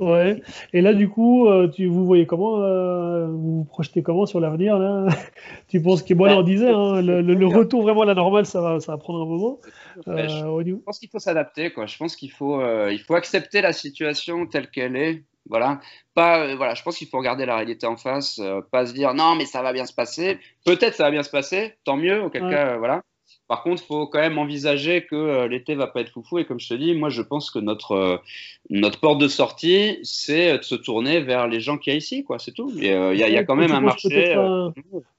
[0.00, 0.40] Ouais.
[0.72, 4.38] Et là, du coup, euh, tu, vous voyez comment, euh, vous vous projetez comment sur
[4.38, 5.06] l'avenir là?
[5.66, 8.46] Tu penses que, bon, on disait, hein, le, le- le retour vraiment à la normale,
[8.46, 9.58] ça va, ça va prendre un moment.
[10.06, 11.86] Euh, Je pense qu'il faut s'adapter, quoi.
[11.86, 12.60] Je pense qu'il faut,
[12.90, 15.24] il faut accepter la situation telle qu'elle est.
[15.50, 15.80] Voilà.
[16.14, 16.74] Pas, voilà.
[16.74, 18.40] Je pense qu'il faut regarder la réalité en face,
[18.70, 20.38] pas se dire non, mais ça va bien se passer.
[20.64, 22.22] Peut-être ça va bien se passer, tant mieux.
[22.22, 22.50] Auquel Ouais.
[22.50, 23.02] cas, voilà.
[23.48, 26.38] Par contre, faut quand même envisager que euh, l'été va pas être foufou.
[26.38, 28.16] Et comme je te dis, moi, je pense que notre euh,
[28.68, 32.24] notre porte de sortie, c'est de se tourner vers les gens qu'il y a ici,
[32.24, 32.38] quoi.
[32.38, 32.70] C'est tout.
[32.76, 34.08] Euh, il y, a- il y a quand même un marché.
[34.36, 34.70] euh,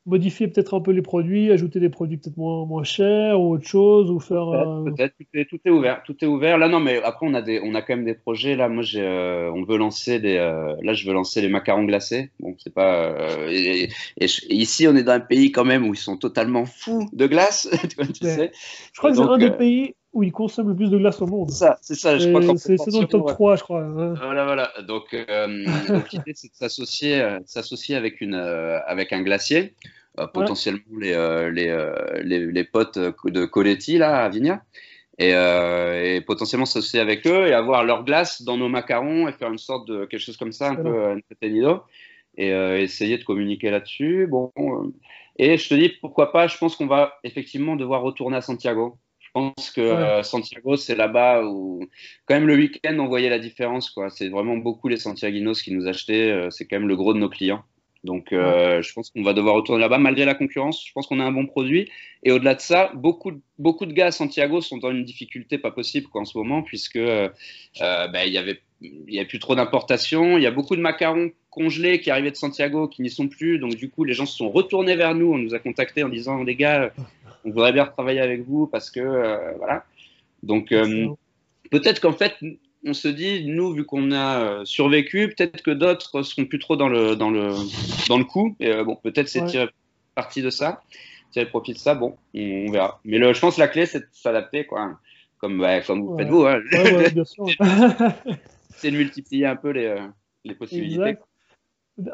[0.10, 3.68] modifier peut-être un peu les produits, ajouter des produits peut-être moins, moins chers ou autre
[3.68, 4.47] chose, ou faire.
[4.49, 6.57] euh, Peut-être, tout est, tout est ouvert, tout est ouvert.
[6.57, 8.55] Là, non, mais après, on a des, on a quand même des projets.
[8.55, 11.84] Là, moi, j'ai, euh, on veut lancer des, euh, là, je veux lancer les macarons
[11.86, 12.32] glacés.
[12.39, 15.51] Bon, c'est pas, euh, et, et- et je- et ici, on est dans un pays
[15.51, 18.32] quand même où ils sont totalement fous de glace, tu, vois, tu Ouais.
[18.32, 18.51] sais.
[18.93, 21.22] Je crois que c'est un des euh, pays où ils consomment le plus de glace
[21.22, 21.49] au monde.
[21.51, 22.18] C'est ça, c'est ça.
[22.18, 23.34] Je crois C'est dans le top ouais.
[23.34, 23.84] 3, je crois.
[23.84, 24.16] hein.
[24.16, 24.72] Voilà, voilà.
[24.88, 25.47] Donc, euh,
[26.12, 27.39] l'idée, c'est de s'associer, euh,
[27.95, 29.76] avec une, euh, avec un glacier,
[30.20, 31.94] euh, potentiellement les, euh, les, euh,
[32.24, 34.62] les, les potes de Coletti là à Vigna,
[35.18, 39.52] et, et potentiellement s'associer avec eux et avoir leur glace dans nos macarons et faire
[39.52, 41.84] une sorte de quelque chose comme ça, un peu euh, un peu tenido,
[42.38, 44.28] et euh, essayer de communiquer là-dessus.
[44.28, 44.92] Bon, euh,
[45.38, 46.48] et je te dis pourquoi pas.
[46.48, 48.98] Je pense qu'on va effectivement devoir retourner à Santiago.
[49.20, 49.88] Je pense que Ouais.
[49.88, 51.86] euh, Santiago, c'est là-bas où,
[52.26, 53.90] quand même, le week-end, on voyait la différence.
[53.92, 54.10] quoi.
[54.10, 56.48] C'est vraiment beaucoup les Santiaguinos qui nous achetaient.
[56.50, 57.64] c'est quand même le gros de nos clients.
[58.04, 60.86] Donc, euh, je pense qu'on va devoir retourner là-bas malgré la concurrence.
[60.86, 61.89] Je pense qu'on a un bon produit.
[62.24, 65.58] Et au-delà de ça, beaucoup, de- beaucoup de gars à Santiago sont dans une difficulté
[65.58, 67.28] pas possible quoi, en ce moment, puisque euh,
[67.82, 70.38] euh, ben, il y avait il a plus trop d'importations.
[70.38, 73.60] Il y a beaucoup de macarons congelés qui arrivaient de Santiago qui n'y sont plus.
[73.60, 75.34] Donc, du coup, les gens se sont retournés vers nous.
[75.34, 76.93] On nous a contactés en disant les gars,
[77.43, 79.84] on voudrait bien travailler avec vous parce que euh, voilà.
[80.43, 80.86] Donc, euh,
[81.72, 82.38] peut-être qu'en fait,
[82.86, 86.76] on se dit, nous, vu qu'on a euh, survécu, peut-être que d'autres seront plus trop
[86.76, 87.52] dans le, dans le,
[88.08, 88.56] dans le coup.
[88.60, 89.48] Et euh, bon, peut-être c'est Ouais.
[89.48, 89.70] tirer
[90.16, 90.82] parti de ça,
[91.32, 91.96] tirer profit de ça.
[91.96, 93.00] Bon, on, on verra.
[93.06, 94.98] Mais le, je pense que la clé, c'est de s'adapter, quoi.
[95.40, 96.24] Comme, bah, comme vous Ouais.
[96.24, 96.60] faites vous, hein.
[96.72, 97.10] Ouais,
[98.76, 100.00] c'est de multiplier un peu les, euh,
[100.46, 101.02] les possibilités.
[101.10, 101.24] Exact.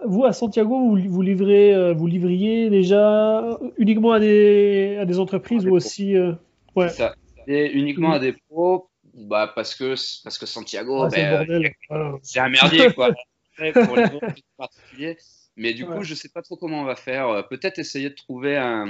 [0.05, 5.61] Vous, à Santiago, vous, vous, livrez, vous livriez déjà uniquement à des, à des entreprises
[5.61, 6.16] À des ou aussi.
[6.16, 6.34] euh,
[6.76, 7.13] Ouais, ça.
[7.47, 11.74] Et uniquement à des pros, bah, parce, que, parce que Santiago, ah, ben, bordel.
[11.89, 12.18] Voilà.
[12.22, 13.11] c'est un merdier, quoi.
[13.86, 15.18] Pour les.
[15.57, 15.95] Mais du Ouais.
[15.95, 17.30] coup, je sais pas trop comment on va faire.
[17.30, 18.86] Euh, Peut-être essayer de trouver un,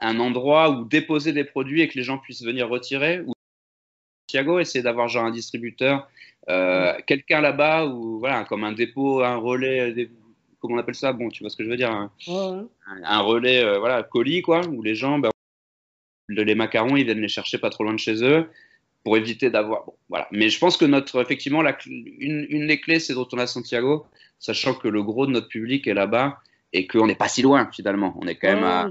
[0.00, 3.20] un endroit où déposer des produits et que les gens puissent venir retirer.
[3.20, 3.34] Ou
[4.26, 6.08] Santiago, essayer d'avoir genre un distributeur,
[6.48, 10.10] euh, quelqu'un là-bas, ou voilà, comme un dépôt, un relais, des-
[10.60, 11.12] comment on appelle ça?
[11.12, 12.66] Bon, tu vois ce que je veux dire Un, Ouais, ouais.
[12.86, 15.20] un- un relais, euh, voilà, colis, quoi, où les gens,
[16.28, 18.48] le- les macarons, ils viennent les chercher pas trop loin de chez eux
[19.04, 19.84] pour éviter d'avoir.
[19.84, 20.28] Bon, voilà.
[20.32, 23.46] Mais je pense que notre, effectivement, la, une, une des clés, c'est de retourner à
[23.46, 24.06] Santiago,
[24.38, 26.38] sachant que le gros de notre public est là-bas
[26.72, 28.16] et qu'on n'est pas si loin finalement.
[28.20, 28.90] On est quand même à.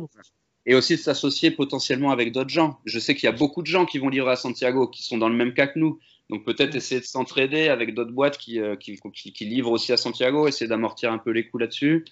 [0.66, 2.80] Et aussi de s'associer potentiellement avec d'autres gens.
[2.86, 5.18] Je sais qu'il y a beaucoup de gens qui vont livrer à Santiago, qui sont
[5.18, 6.00] dans le même cas que nous.
[6.30, 9.94] Donc peut-être essayer de s'entraider avec d'autres boîtes qui, euh, qui, qui, qui livrent aussi
[9.94, 12.06] à Santiago, essayer d'amortir un peu les coûts là-dessus.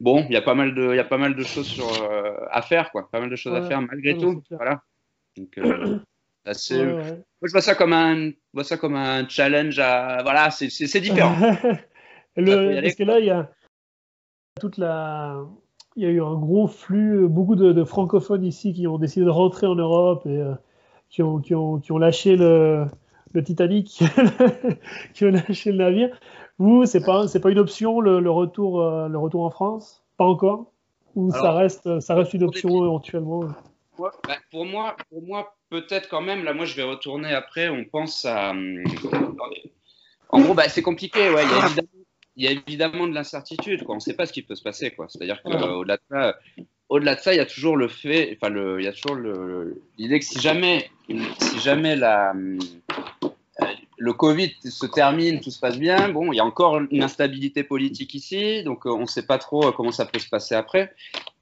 [0.00, 1.88] Bon, il y a pas mal de, il y a pas mal de choses sur,
[2.02, 3.08] euh, à faire, quoi.
[3.10, 4.42] Pas mal de choses à faire malgré Ouais, tout.
[4.50, 4.82] Voilà.
[5.36, 5.98] Donc, euh,
[6.48, 10.22] assez- Ouais, Moi, je vois ça comme un, je vois ça comme un challenge à,
[10.22, 10.66] voilà, c'est,
[11.00, 11.34] différent.
[12.36, 13.50] Le- parce que là, il y a
[14.60, 15.40] toute la,
[15.96, 19.24] il y a eu un gros flux, beaucoup de, de francophones ici qui ont décidé
[19.24, 20.54] de rentrer en Europe et euh,
[21.10, 22.86] qui, ont, qui, ont, qui ont lâché le,
[23.32, 24.02] le Titanic,
[25.14, 26.18] qui ont lâché le navire.
[26.58, 30.04] Vous, c'est pas, c'est pas une option le, le retour, euh, le retour en France,
[30.16, 30.72] pas encore,
[31.14, 33.40] ou ça reste, ça reste une option éventuellement?
[33.98, 36.44] Ouais, bah, pour moi, pour moi peut-être quand même.
[36.44, 37.68] Là, moi, je vais retourner après.
[37.68, 38.50] On pense à.
[38.50, 38.82] hum,
[40.30, 41.30] En gros, bah, c'est compliqué.
[41.30, 41.88] Ouais, il y a évidemment,
[42.36, 43.84] il y a évidemment de l'incertitude.
[43.88, 44.94] On ne sait pas ce qui peut se passer.
[45.08, 46.38] C'est-à-dire qu'au-delà de ça,
[46.88, 48.36] au-delà de ça, il y a toujours le fait.
[48.36, 49.16] Enfin, le, il y a toujours
[49.98, 52.58] l'idée que si jamais, si jamais la, hum,
[53.98, 56.08] le Covid se termine, tout se passe bien.
[56.08, 59.38] Bon, il y a encore une instabilité politique ici, donc euh, on ne sait pas
[59.38, 60.94] trop euh, comment ça peut se passer après.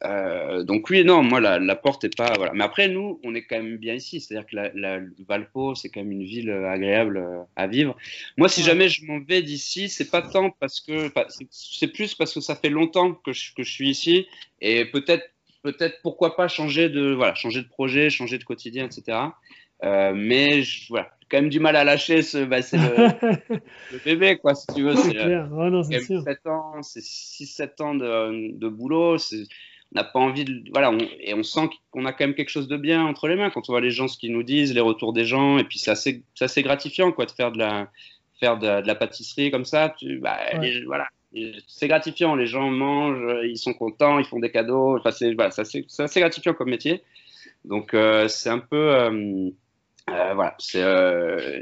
[0.04, 2.52] Euh, donc oui, non, moi la, porte est pas voilà.
[2.54, 6.00] Mais après nous, on est quand même bien ici, c'est-à-dire que la, Valpo, c'est quand
[6.00, 7.22] même une ville agréable
[7.57, 7.94] à vivre.
[8.38, 11.11] Moi, si jamais je m'en vais d'ici, c'est pas tant parce que
[11.50, 14.26] c'est plus parce que ça fait longtemps que je, que je suis ici
[14.61, 15.24] et peut-être
[15.62, 19.18] peut-être pourquoi pas changer de voilà changer de projet, changer de quotidien, etc.
[19.82, 24.54] mais je, voilà, quand même du mal à lâcher ce, bah, c'est le, bébé, quoi,
[24.54, 24.94] si tu veux.
[24.96, 29.16] C'est euh, 7 ans, c'est 6-7 ans de, de boulot.
[29.16, 30.64] On n'a pas envie de.
[30.72, 33.50] Voilà, et on sent qu'on a quand même quelque chose de bien entre les mains
[33.50, 35.58] quand on voit les gens, ce qu'ils nous disent, les retours des gens.
[35.58, 37.90] Et puis, c'est assez, assez gratifiant, quoi, de faire de la,
[38.40, 39.94] faire de, la pâtisserie comme ça.
[39.98, 40.38] Tu, bah,
[40.86, 41.08] voilà.
[41.66, 44.96] C'est gratifiant, les gens mangent, ils sont contents, ils font des cadeaux.
[44.96, 47.02] Enfin, c'est voilà, assez gratifiant comme métier.
[47.66, 48.94] Donc, euh, c'est un peu.
[48.94, 49.50] Euh, euh,
[50.07, 51.61] voilà, c'est euh,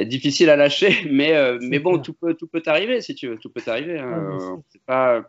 [0.00, 3.38] difficile à lâcher, mais, euh, mais bon, tout peut, tout peut arriver si tu veux,
[3.38, 3.98] tout peut arriver.
[3.98, 4.62] Hein.
[4.86, 5.22] pas,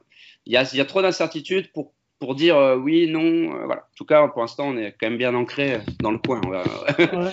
[0.46, 3.66] il y a, y a, trop d'incertitudes pour, pour dire oui, non.
[3.66, 3.82] voilà.
[3.82, 6.42] En tout cas, pour l'instant, on est quand même bien ancré dans le coin.
[6.46, 6.64] On va,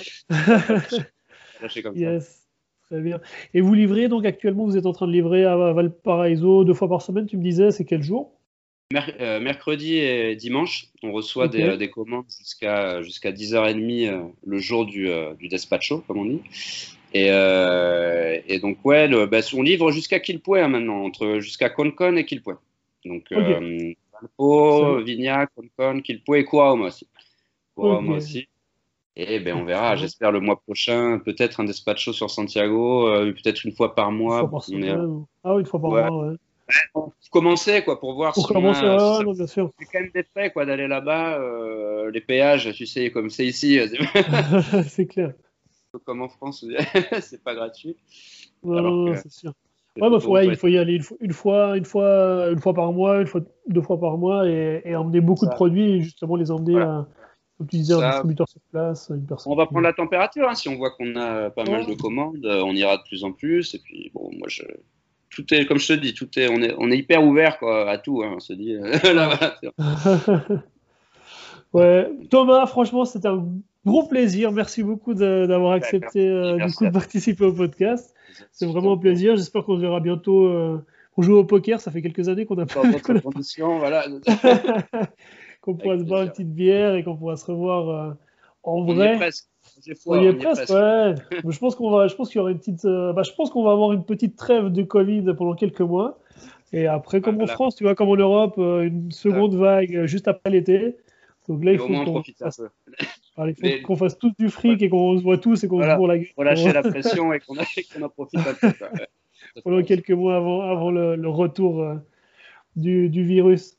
[1.62, 2.41] lâcher comme yes.
[2.91, 3.20] Très bien.
[3.55, 6.91] Et vous livrez donc actuellement, vous êtes en train de livrer à Valparaiso deux fois
[6.91, 8.35] par semaine, tu me disais, c'est quel jour?
[8.35, 8.41] euh,
[9.40, 15.34] mercredi et dimanche, on reçoit des, commandes jusqu'à jusqu'à 10h30 euh, le jour du, euh,
[15.34, 16.40] du despacho, comme on dit.
[17.14, 22.24] Et, et donc, ouais, bah, on livre jusqu'à Quilpue hein, maintenant, entre jusqu'à Concon et
[22.24, 22.57] Quilpue.
[23.05, 23.97] Donc, okay.
[24.12, 27.07] Valpo, Vignac, Concon, Quilpue et Coaoma aussi.
[27.76, 28.49] Aussi.
[29.14, 33.72] Et ben, on verra, j'espère le mois prochain, peut-être un despacho sur Santiago, peut-être une
[33.72, 34.40] fois par mois.
[34.49, 34.62] Fois par
[35.45, 36.36] Ah oui, une fois par mois, ouais
[36.93, 39.70] pour commencer, quoi, pour voir pour si commencer, a, bien sûr.
[39.79, 41.39] C'est quand même des frais, quoi, d'aller là-bas.
[41.41, 43.79] Euh, les péages, tu sais, comme c'est ici.
[44.89, 45.33] c'est clair.
[46.05, 46.64] Comme en France,
[47.20, 47.97] c'est pas gratuit.
[48.62, 49.53] Non, c'est sûr.
[50.01, 53.20] Ouais, bah, ouais, il faut y aller une fois, une fois, une fois, par mois,
[53.20, 56.81] une fois, deux fois par mois, et, emmener beaucoup de produits, et justement les emmener
[56.81, 57.07] à
[57.61, 59.53] utiliser un distributeur sur place, une personne.
[59.53, 62.45] On va prendre la température, hein, si on voit qu'on a pas mal de commandes,
[62.45, 64.62] on ira de plus en plus, et puis bon, moi je
[65.33, 67.91] tout est, comme je te dis, tout est, on est, on est hyper ouvert quoi,
[67.91, 68.22] à tout.
[68.22, 68.76] Hein, on se dit.
[71.72, 73.45] ouais, Thomas, franchement, c'était un
[73.85, 74.53] gros plaisir.
[74.53, 78.14] Merci beaucoup d'avoir accepté euh, du coup, de participer au podcast.
[78.51, 79.37] C'est vraiment un plaisir.
[79.37, 80.47] J'espère qu'on se verra bientôt.
[80.47, 80.85] Euh,
[81.16, 82.83] on joue au poker, ça fait quelques années qu'on a pas.
[83.78, 84.07] voilà.
[85.61, 88.12] qu'on pourra se boire une petite bière et qu'on pourra se revoir euh,
[88.62, 89.18] en vrai.
[90.07, 91.15] On y est presque, ouais.
[91.49, 93.51] je pense qu'on va, je pense qu'il y aura une petite, euh, bah, je pense
[93.51, 96.19] qu'on va avoir une petite trêve de Covid pendant quelques mois.
[96.73, 100.07] Et après, comme en France, tu vois, comme en Europe, euh, une seconde vague euh,
[100.07, 100.97] juste après l'été.
[101.49, 102.63] Donc là, il faut qu'on fasse...
[103.85, 106.19] qu'on fasse tous du fric et qu'on se voit tous et qu'on se bourre la
[106.19, 106.29] gueule.
[106.37, 107.57] Relâcher la pression et qu'on
[108.03, 108.73] en profite un peu.
[109.65, 111.85] pendant quelques mois avant, avant le, retour
[112.77, 113.77] du, du virus.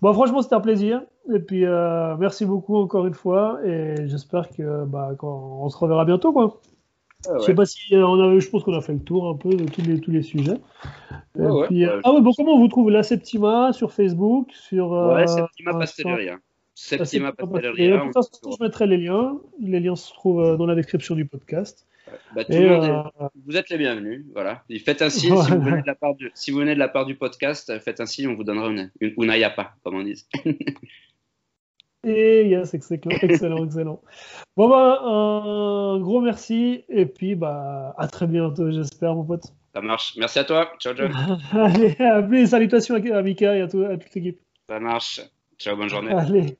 [0.00, 1.02] Bon, franchement, c'était un plaisir.
[1.32, 3.60] Et puis, euh, merci beaucoup encore une fois.
[3.64, 6.32] Et j'espère que bah, on se reverra bientôt.
[6.32, 6.60] Quoi.
[7.28, 9.28] Ah je sais pas si euh, on a, je pense qu'on a fait le tour
[9.28, 10.58] un peu de tous les, tous les sujets.
[11.38, 11.66] Euh,
[12.02, 16.38] ah ouais, bon, comment on vous trouve la Septima sur Facebook sur, Ouais, Septima Pastelleria.
[16.74, 17.98] Septima Pastelleria.
[17.98, 19.38] De toute façon, je mettrai les liens.
[19.60, 21.86] Les liens se trouvent dans la description du podcast.
[22.34, 23.02] Bah, euh,
[23.46, 24.24] vous êtes les bienvenus.
[24.32, 24.64] Voilà.
[24.84, 26.88] faites un signe si, vous venez de la part du, si vous venez de la
[26.88, 27.78] part du podcast.
[27.80, 30.24] Faites un signe, on vous donnera une, une unayapa, comme on dit.
[32.04, 34.00] Et yes, excellent, excellent, excellent.
[34.56, 39.44] Bon bah, un gros merci et puis bah à très bientôt, j'espère, mon pote.
[39.74, 40.14] Ça marche.
[40.18, 40.72] Merci à toi.
[40.80, 41.12] Ciao, John.
[41.52, 44.40] Allez, à salutations à Mika et à, tout, à toute l'équipe.
[44.68, 45.20] Ça marche.
[45.58, 46.12] Ciao, bonne journée.
[46.12, 46.58] Allez.